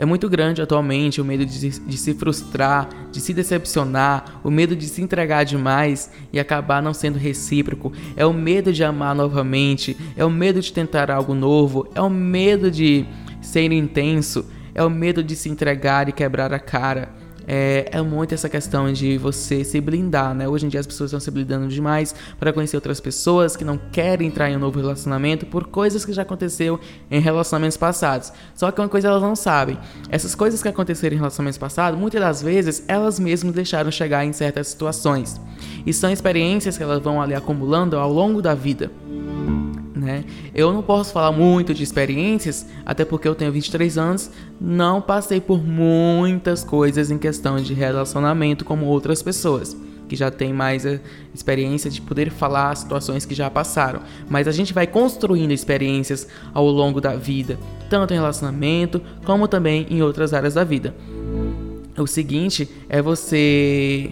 é 0.00 0.06
muito 0.06 0.30
grande 0.30 0.62
atualmente, 0.62 1.20
o 1.20 1.24
medo 1.26 1.44
de, 1.44 1.68
de, 1.68 1.98
se 1.98 2.14
frustrar, 2.14 2.88
de 3.12 3.20
se 3.20 3.34
decepcionar, 3.34 4.40
o 4.42 4.50
medo 4.50 4.74
de 4.74 4.88
se 4.88 5.02
entregar 5.02 5.44
demais 5.44 6.10
e 6.32 6.40
acabar 6.40 6.82
não 6.82 6.94
sendo 6.94 7.18
recíproco, 7.18 7.92
é 8.16 8.24
o 8.24 8.32
medo 8.32 8.72
de 8.72 8.82
amar 8.82 9.14
novamente, 9.14 9.94
é 10.16 10.24
o 10.24 10.30
medo 10.30 10.58
de 10.58 10.72
tentar 10.72 11.10
algo 11.10 11.34
novo, 11.34 11.86
é 11.94 12.00
o 12.00 12.08
medo 12.08 12.70
de 12.70 13.04
ser 13.42 13.70
intenso, 13.72 14.46
é 14.74 14.82
o 14.82 14.88
medo 14.88 15.22
de 15.22 15.36
se 15.36 15.50
entregar 15.50 16.08
e 16.08 16.12
quebrar 16.12 16.54
a 16.54 16.58
cara 16.58 17.19
é, 17.52 17.88
é 17.90 18.00
muito 18.00 18.32
essa 18.32 18.48
questão 18.48 18.92
de 18.92 19.18
você 19.18 19.64
se 19.64 19.80
blindar, 19.80 20.32
né? 20.32 20.46
Hoje 20.48 20.66
em 20.66 20.68
dia 20.68 20.78
as 20.78 20.86
pessoas 20.86 21.10
estão 21.10 21.18
se 21.18 21.32
blindando 21.32 21.66
demais 21.66 22.14
para 22.38 22.52
conhecer 22.52 22.76
outras 22.76 23.00
pessoas 23.00 23.56
que 23.56 23.64
não 23.64 23.76
querem 23.76 24.28
entrar 24.28 24.48
em 24.48 24.54
um 24.54 24.60
novo 24.60 24.78
relacionamento 24.78 25.44
por 25.46 25.66
coisas 25.66 26.04
que 26.04 26.12
já 26.12 26.22
aconteceu 26.22 26.78
em 27.10 27.18
relacionamentos 27.18 27.76
passados. 27.76 28.32
Só 28.54 28.70
que 28.70 28.80
uma 28.80 28.88
coisa 28.88 29.08
elas 29.08 29.20
não 29.20 29.34
sabem. 29.34 29.76
Essas 30.08 30.36
coisas 30.36 30.62
que 30.62 30.68
aconteceram 30.68 31.16
em 31.16 31.18
relacionamentos 31.18 31.58
passados, 31.58 31.98
muitas 31.98 32.20
das 32.20 32.40
vezes 32.40 32.84
elas 32.86 33.18
mesmas 33.18 33.52
deixaram 33.52 33.90
chegar 33.90 34.24
em 34.24 34.32
certas 34.32 34.68
situações. 34.68 35.40
E 35.84 35.92
são 35.92 36.12
experiências 36.12 36.76
que 36.76 36.84
elas 36.84 37.02
vão 37.02 37.20
ali 37.20 37.34
acumulando 37.34 37.96
ao 37.96 38.12
longo 38.12 38.40
da 38.40 38.54
vida. 38.54 38.92
Né? 40.00 40.24
Eu 40.54 40.72
não 40.72 40.82
posso 40.82 41.12
falar 41.12 41.30
muito 41.30 41.74
de 41.74 41.82
experiências, 41.82 42.66
até 42.86 43.04
porque 43.04 43.28
eu 43.28 43.34
tenho 43.34 43.52
23 43.52 43.98
anos, 43.98 44.30
não 44.58 45.02
passei 45.02 45.42
por 45.42 45.62
muitas 45.62 46.64
coisas 46.64 47.10
em 47.10 47.18
questão 47.18 47.60
de 47.60 47.74
relacionamento 47.74 48.64
como 48.64 48.86
outras 48.86 49.22
pessoas 49.22 49.76
que 50.08 50.16
já 50.16 50.30
têm 50.30 50.52
mais 50.54 50.86
a 50.86 50.98
experiência 51.32 51.88
de 51.90 52.00
poder 52.00 52.30
falar 52.30 52.74
situações 52.74 53.24
que 53.26 53.34
já 53.34 53.48
passaram. 53.48 54.00
Mas 54.28 54.48
a 54.48 54.52
gente 54.52 54.72
vai 54.72 54.86
construindo 54.86 55.52
experiências 55.52 56.26
ao 56.52 56.66
longo 56.66 57.00
da 57.00 57.14
vida, 57.14 57.58
tanto 57.88 58.12
em 58.12 58.16
relacionamento 58.16 59.00
como 59.24 59.46
também 59.46 59.86
em 59.88 60.02
outras 60.02 60.32
áreas 60.32 60.54
da 60.54 60.64
vida. 60.64 60.94
O 61.96 62.06
seguinte 62.06 62.68
é 62.88 63.00
você 63.02 64.10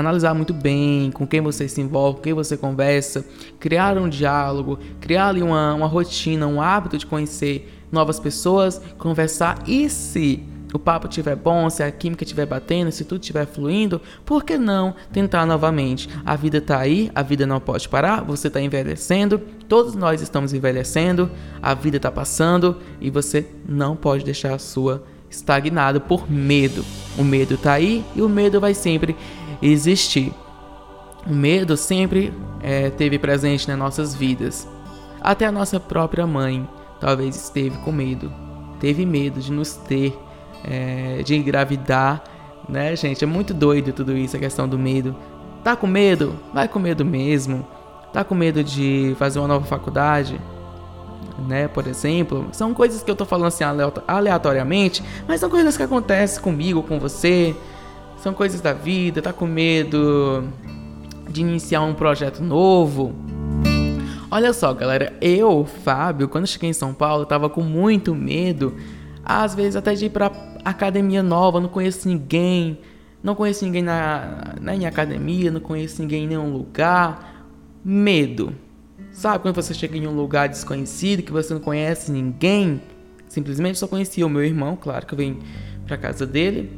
analisar 0.00 0.34
muito 0.34 0.52
bem 0.52 1.10
com 1.10 1.26
quem 1.26 1.40
você 1.40 1.68
se 1.68 1.80
envolve, 1.80 2.16
com 2.16 2.22
quem 2.22 2.34
você 2.34 2.56
conversa, 2.56 3.24
criar 3.58 3.96
um 3.96 4.08
diálogo, 4.08 4.78
criar 5.00 5.28
ali 5.28 5.42
uma, 5.42 5.74
uma 5.74 5.86
rotina, 5.86 6.46
um 6.46 6.60
hábito 6.60 6.98
de 6.98 7.06
conhecer 7.06 7.72
novas 7.92 8.18
pessoas, 8.18 8.80
conversar 8.98 9.62
e 9.66 9.88
se 9.88 10.44
o 10.72 10.78
papo 10.78 11.08
estiver 11.08 11.36
bom, 11.36 11.68
se 11.68 11.82
a 11.82 11.90
química 11.90 12.24
estiver 12.24 12.46
batendo, 12.46 12.92
se 12.92 13.04
tudo 13.04 13.20
estiver 13.20 13.46
fluindo, 13.46 14.00
por 14.24 14.44
que 14.44 14.56
não 14.56 14.94
tentar 15.12 15.44
novamente? 15.46 16.08
A 16.24 16.36
vida 16.36 16.58
está 16.58 16.78
aí, 16.78 17.10
a 17.14 17.22
vida 17.22 17.46
não 17.46 17.60
pode 17.60 17.88
parar, 17.88 18.22
você 18.22 18.48
está 18.48 18.60
envelhecendo, 18.60 19.38
todos 19.68 19.94
nós 19.94 20.22
estamos 20.22 20.52
envelhecendo, 20.52 21.30
a 21.60 21.74
vida 21.74 21.96
está 21.96 22.10
passando 22.10 22.76
e 23.00 23.10
você 23.10 23.46
não 23.68 23.96
pode 23.96 24.24
deixar 24.24 24.54
a 24.54 24.58
sua 24.58 25.02
estagnada 25.28 26.00
por 26.00 26.30
medo. 26.30 26.84
O 27.16 27.22
medo 27.22 27.54
está 27.54 27.74
aí 27.74 28.04
e 28.14 28.22
o 28.22 28.28
medo 28.28 28.60
vai 28.60 28.74
sempre 28.74 29.16
existir. 29.62 30.32
O 31.26 31.32
medo 31.32 31.76
sempre 31.76 32.32
é, 32.62 32.90
teve 32.90 33.18
presente 33.18 33.68
nas 33.68 33.78
nossas 33.78 34.14
vidas. 34.14 34.66
Até 35.20 35.46
a 35.46 35.52
nossa 35.52 35.78
própria 35.78 36.26
mãe 36.26 36.66
talvez 36.98 37.36
esteve 37.36 37.76
com 37.78 37.92
medo. 37.92 38.32
Teve 38.78 39.04
medo 39.04 39.40
de 39.40 39.52
nos 39.52 39.74
ter, 39.74 40.18
é, 40.64 41.22
de 41.22 41.36
engravidar, 41.36 42.22
né, 42.68 42.94
gente? 42.96 43.22
É 43.24 43.26
muito 43.26 43.52
doido 43.52 43.92
tudo 43.92 44.16
isso, 44.16 44.36
a 44.36 44.40
questão 44.40 44.68
do 44.68 44.78
medo. 44.78 45.14
Tá 45.62 45.76
com 45.76 45.86
medo? 45.86 46.38
Vai 46.54 46.68
com 46.68 46.78
medo 46.78 47.04
mesmo. 47.04 47.66
Tá 48.12 48.24
com 48.24 48.34
medo 48.34 48.64
de 48.64 49.14
fazer 49.18 49.38
uma 49.38 49.48
nova 49.48 49.66
faculdade? 49.66 50.40
Né, 51.46 51.68
por 51.68 51.86
exemplo, 51.86 52.48
são 52.52 52.74
coisas 52.74 53.02
que 53.02 53.10
eu 53.10 53.16
tô 53.16 53.24
falando 53.24 53.46
assim 53.46 53.64
aleatoriamente, 54.06 55.02
mas 55.26 55.40
são 55.40 55.48
coisas 55.48 55.74
que 55.74 55.82
acontecem 55.82 56.42
comigo, 56.42 56.82
com 56.82 56.98
você, 56.98 57.56
são 58.20 58.34
coisas 58.34 58.60
da 58.60 58.72
vida, 58.72 59.22
tá 59.22 59.32
com 59.32 59.46
medo 59.46 60.44
de 61.28 61.40
iniciar 61.40 61.80
um 61.82 61.94
projeto 61.94 62.42
novo. 62.42 63.14
Olha 64.30 64.52
só, 64.52 64.72
galera, 64.74 65.12
eu, 65.20 65.64
Fábio, 65.64 66.28
quando 66.28 66.46
cheguei 66.46 66.70
em 66.70 66.74
São 66.74 66.94
Paulo, 66.94 67.24
tava 67.24 67.48
com 67.48 67.62
muito 67.62 68.14
medo, 68.14 68.76
às 69.24 69.54
vezes 69.54 69.74
até 69.74 69.94
de 69.94 70.06
ir 70.06 70.10
pra 70.10 70.30
academia 70.64 71.22
nova, 71.22 71.60
não 71.60 71.68
conheço 71.68 72.06
ninguém, 72.06 72.78
não 73.22 73.34
conheço 73.34 73.64
ninguém 73.64 73.82
na, 73.82 74.54
na 74.60 74.74
em 74.74 74.86
academia, 74.86 75.50
não 75.50 75.60
conheço 75.60 76.00
ninguém 76.00 76.24
em 76.24 76.28
nenhum 76.28 76.52
lugar. 76.52 77.46
Medo. 77.82 78.54
Sabe 79.10 79.40
quando 79.40 79.54
você 79.54 79.72
chega 79.72 79.96
em 79.96 80.06
um 80.06 80.14
lugar 80.14 80.48
desconhecido, 80.48 81.22
que 81.22 81.32
você 81.32 81.54
não 81.54 81.60
conhece 81.60 82.12
ninguém? 82.12 82.82
Simplesmente 83.26 83.78
só 83.78 83.88
conhecia 83.88 84.26
o 84.26 84.30
meu 84.30 84.44
irmão, 84.44 84.76
claro 84.76 85.06
que 85.06 85.14
eu 85.14 85.18
vim 85.18 85.38
pra 85.86 85.96
casa 85.96 86.26
dele. 86.26 86.70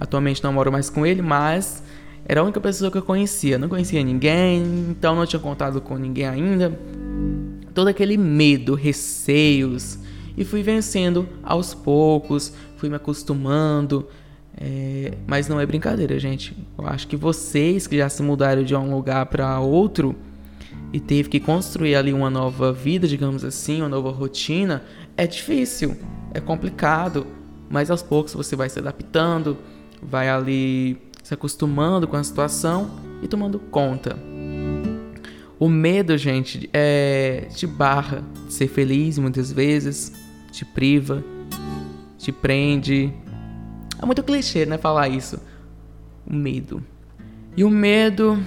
Atualmente 0.00 0.42
não 0.42 0.52
moro 0.52 0.72
mais 0.72 0.88
com 0.88 1.04
ele, 1.04 1.20
mas 1.20 1.82
era 2.24 2.40
a 2.40 2.44
única 2.44 2.60
pessoa 2.60 2.90
que 2.90 2.98
eu 2.98 3.02
conhecia. 3.02 3.58
Não 3.58 3.68
conhecia 3.68 4.02
ninguém, 4.02 4.62
então 4.90 5.14
não 5.14 5.26
tinha 5.26 5.40
contato 5.40 5.80
com 5.80 5.96
ninguém 5.96 6.26
ainda. 6.26 6.72
Todo 7.74 7.88
aquele 7.88 8.16
medo, 8.16 8.74
receios. 8.74 9.98
E 10.36 10.44
fui 10.44 10.62
vencendo 10.62 11.28
aos 11.42 11.74
poucos, 11.74 12.52
fui 12.76 12.88
me 12.88 12.96
acostumando. 12.96 14.08
É, 14.56 15.14
mas 15.26 15.48
não 15.48 15.60
é 15.60 15.66
brincadeira, 15.66 16.18
gente. 16.18 16.56
Eu 16.78 16.86
acho 16.86 17.06
que 17.06 17.16
vocês 17.16 17.86
que 17.86 17.96
já 17.96 18.08
se 18.08 18.22
mudaram 18.22 18.62
de 18.62 18.74
um 18.74 18.94
lugar 18.94 19.26
para 19.26 19.60
outro 19.60 20.16
e 20.92 21.00
teve 21.00 21.28
que 21.28 21.40
construir 21.40 21.94
ali 21.94 22.12
uma 22.12 22.30
nova 22.30 22.72
vida, 22.72 23.06
digamos 23.06 23.44
assim, 23.44 23.80
uma 23.80 23.88
nova 23.88 24.10
rotina, 24.10 24.82
é 25.16 25.26
difícil, 25.26 25.96
é 26.34 26.40
complicado, 26.40 27.26
mas 27.68 27.90
aos 27.90 28.02
poucos 28.02 28.34
você 28.34 28.56
vai 28.56 28.68
se 28.68 28.78
adaptando, 28.78 29.56
vai 30.02 30.28
ali 30.28 30.98
se 31.22 31.34
acostumando 31.34 32.08
com 32.08 32.16
a 32.16 32.24
situação 32.24 32.90
e 33.22 33.28
tomando 33.28 33.58
conta. 33.58 34.16
O 35.58 35.68
medo, 35.68 36.16
gente, 36.16 36.70
é, 36.72 37.46
te 37.54 37.66
barra 37.66 38.24
de 38.46 38.52
ser 38.52 38.68
feliz 38.68 39.18
muitas 39.18 39.52
vezes, 39.52 40.12
te 40.50 40.64
priva, 40.64 41.22
te 42.18 42.32
prende. 42.32 43.12
É 44.00 44.06
muito 44.06 44.22
clichê, 44.22 44.64
né, 44.64 44.78
falar 44.78 45.08
isso. 45.08 45.38
O 46.26 46.34
medo. 46.34 46.82
E 47.56 47.62
o 47.62 47.70
medo 47.70 48.38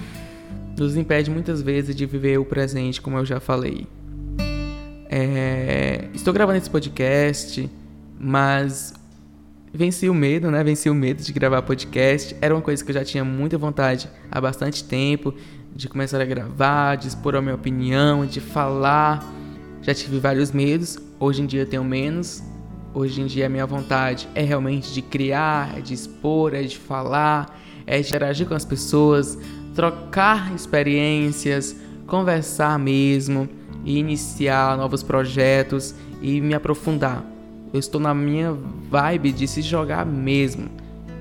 nos 0.76 0.96
impede 0.96 1.30
muitas 1.30 1.62
vezes 1.62 1.94
de 1.94 2.04
viver 2.04 2.38
o 2.38 2.44
presente, 2.44 3.00
como 3.00 3.16
eu 3.16 3.24
já 3.24 3.38
falei. 3.38 3.86
É, 5.08 6.08
estou 6.12 6.34
gravando 6.34 6.58
esse 6.58 6.68
podcast, 6.68 7.70
mas 8.18 8.92
venci 9.74 10.08
o 10.08 10.14
medo, 10.14 10.50
né? 10.50 10.62
Venci 10.62 10.88
o 10.88 10.94
medo 10.94 11.22
de 11.22 11.32
gravar 11.32 11.60
podcast. 11.62 12.36
Era 12.40 12.54
uma 12.54 12.62
coisa 12.62 12.82
que 12.82 12.90
eu 12.90 12.94
já 12.94 13.04
tinha 13.04 13.24
muita 13.24 13.58
vontade 13.58 14.08
há 14.30 14.40
bastante 14.40 14.84
tempo 14.84 15.34
de 15.74 15.88
começar 15.88 16.20
a 16.20 16.24
gravar, 16.24 16.96
de 16.96 17.08
expor 17.08 17.34
a 17.34 17.42
minha 17.42 17.56
opinião, 17.56 18.24
de 18.24 18.40
falar. 18.40 19.24
Já 19.82 19.92
tive 19.92 20.18
vários 20.18 20.52
medos, 20.52 20.98
hoje 21.18 21.42
em 21.42 21.46
dia 21.46 21.62
eu 21.62 21.66
tenho 21.66 21.84
menos. 21.84 22.42
Hoje 22.94 23.20
em 23.20 23.26
dia 23.26 23.46
a 23.46 23.48
minha 23.48 23.66
vontade 23.66 24.28
é 24.36 24.42
realmente 24.42 24.94
de 24.94 25.02
criar, 25.02 25.76
é 25.76 25.80
de 25.80 25.92
expor, 25.92 26.54
é 26.54 26.62
de 26.62 26.78
falar, 26.78 27.60
é 27.84 28.00
de 28.00 28.06
interagir 28.06 28.46
com 28.46 28.54
as 28.54 28.64
pessoas, 28.64 29.36
trocar 29.74 30.54
experiências, 30.54 31.74
conversar 32.06 32.78
mesmo, 32.78 33.48
e 33.84 33.98
iniciar 33.98 34.76
novos 34.76 35.02
projetos 35.02 35.92
e 36.22 36.40
me 36.40 36.54
aprofundar. 36.54 37.33
Eu 37.74 37.80
estou 37.80 38.00
na 38.00 38.14
minha 38.14 38.56
vibe 38.88 39.32
de 39.32 39.48
se 39.48 39.60
jogar 39.60 40.06
mesmo. 40.06 40.70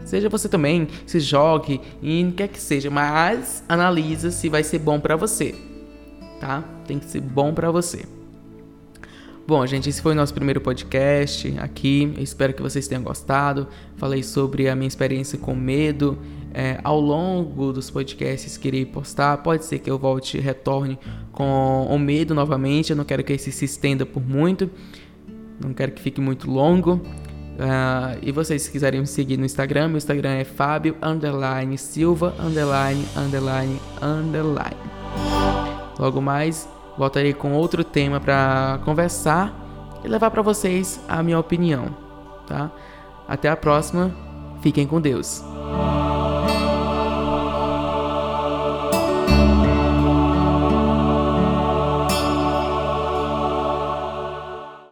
Seja 0.05 0.29
você 0.29 0.47
também, 0.47 0.87
se 1.03 1.19
jogue 1.19 1.81
e 1.99 2.31
quer 2.37 2.47
que 2.47 2.61
seja, 2.61 2.91
mas 2.91 3.63
analisa 3.67 4.29
se 4.29 4.49
vai 4.49 4.63
ser 4.63 4.77
bom 4.77 4.99
para 4.99 5.15
você, 5.15 5.55
tá? 6.39 6.63
Tem 6.85 6.99
que 6.99 7.05
ser 7.05 7.21
bom 7.21 7.55
para 7.55 7.71
você. 7.71 8.05
Bom, 9.47 9.65
gente, 9.65 9.89
esse 9.89 9.99
foi 9.99 10.11
o 10.11 10.15
nosso 10.15 10.31
primeiro 10.31 10.61
podcast 10.61 11.55
aqui. 11.57 12.13
Eu 12.15 12.21
espero 12.21 12.53
que 12.53 12.61
vocês 12.61 12.87
tenham 12.87 13.01
gostado. 13.01 13.67
Falei 13.97 14.21
sobre 14.21 14.69
a 14.69 14.75
minha 14.75 14.87
experiência 14.87 15.39
com 15.39 15.55
medo. 15.55 16.19
É, 16.53 16.79
ao 16.83 16.99
longo 16.99 17.73
dos 17.73 17.89
podcasts 17.89 18.57
que 18.57 18.67
irei 18.67 18.85
postar, 18.85 19.37
pode 19.37 19.65
ser 19.65 19.79
que 19.79 19.89
eu 19.89 19.97
volte 19.97 20.37
e 20.37 20.39
retorne 20.39 20.99
com 21.31 21.87
o 21.89 21.97
medo 21.97 22.35
novamente. 22.35 22.91
Eu 22.91 22.95
não 22.95 23.03
quero 23.03 23.23
que 23.23 23.33
esse 23.33 23.51
se 23.51 23.65
estenda 23.65 24.05
por 24.05 24.23
muito 24.23 24.69
não 25.61 25.73
quero 25.73 25.91
que 25.91 26.01
fique 26.01 26.21
muito 26.21 26.49
longo. 26.49 27.01
Uh, 27.53 28.17
e 28.21 28.31
vocês 28.31 28.63
se 28.63 28.71
quiserem 28.71 29.01
me 29.01 29.07
seguir 29.07 29.37
no 29.37 29.45
Instagram, 29.45 29.89
meu 29.89 29.97
Instagram 29.97 30.31
é 30.31 30.43
Fábio 30.43 30.97
underline 31.03 31.77
Silva 31.77 32.33
underline 32.39 33.05
underline 33.15 33.79
underline. 34.01 34.75
Logo 35.99 36.19
mais 36.19 36.67
voltarei 36.97 37.33
com 37.33 37.53
outro 37.53 37.83
tema 37.83 38.19
para 38.19 38.79
conversar 38.83 39.53
e 40.03 40.07
levar 40.07 40.31
para 40.31 40.41
vocês 40.41 40.99
a 41.07 41.21
minha 41.21 41.39
opinião, 41.39 41.95
tá? 42.47 42.71
Até 43.27 43.49
a 43.49 43.55
próxima. 43.55 44.11
Fiquem 44.61 44.87
com 44.87 44.99
Deus. 44.99 45.43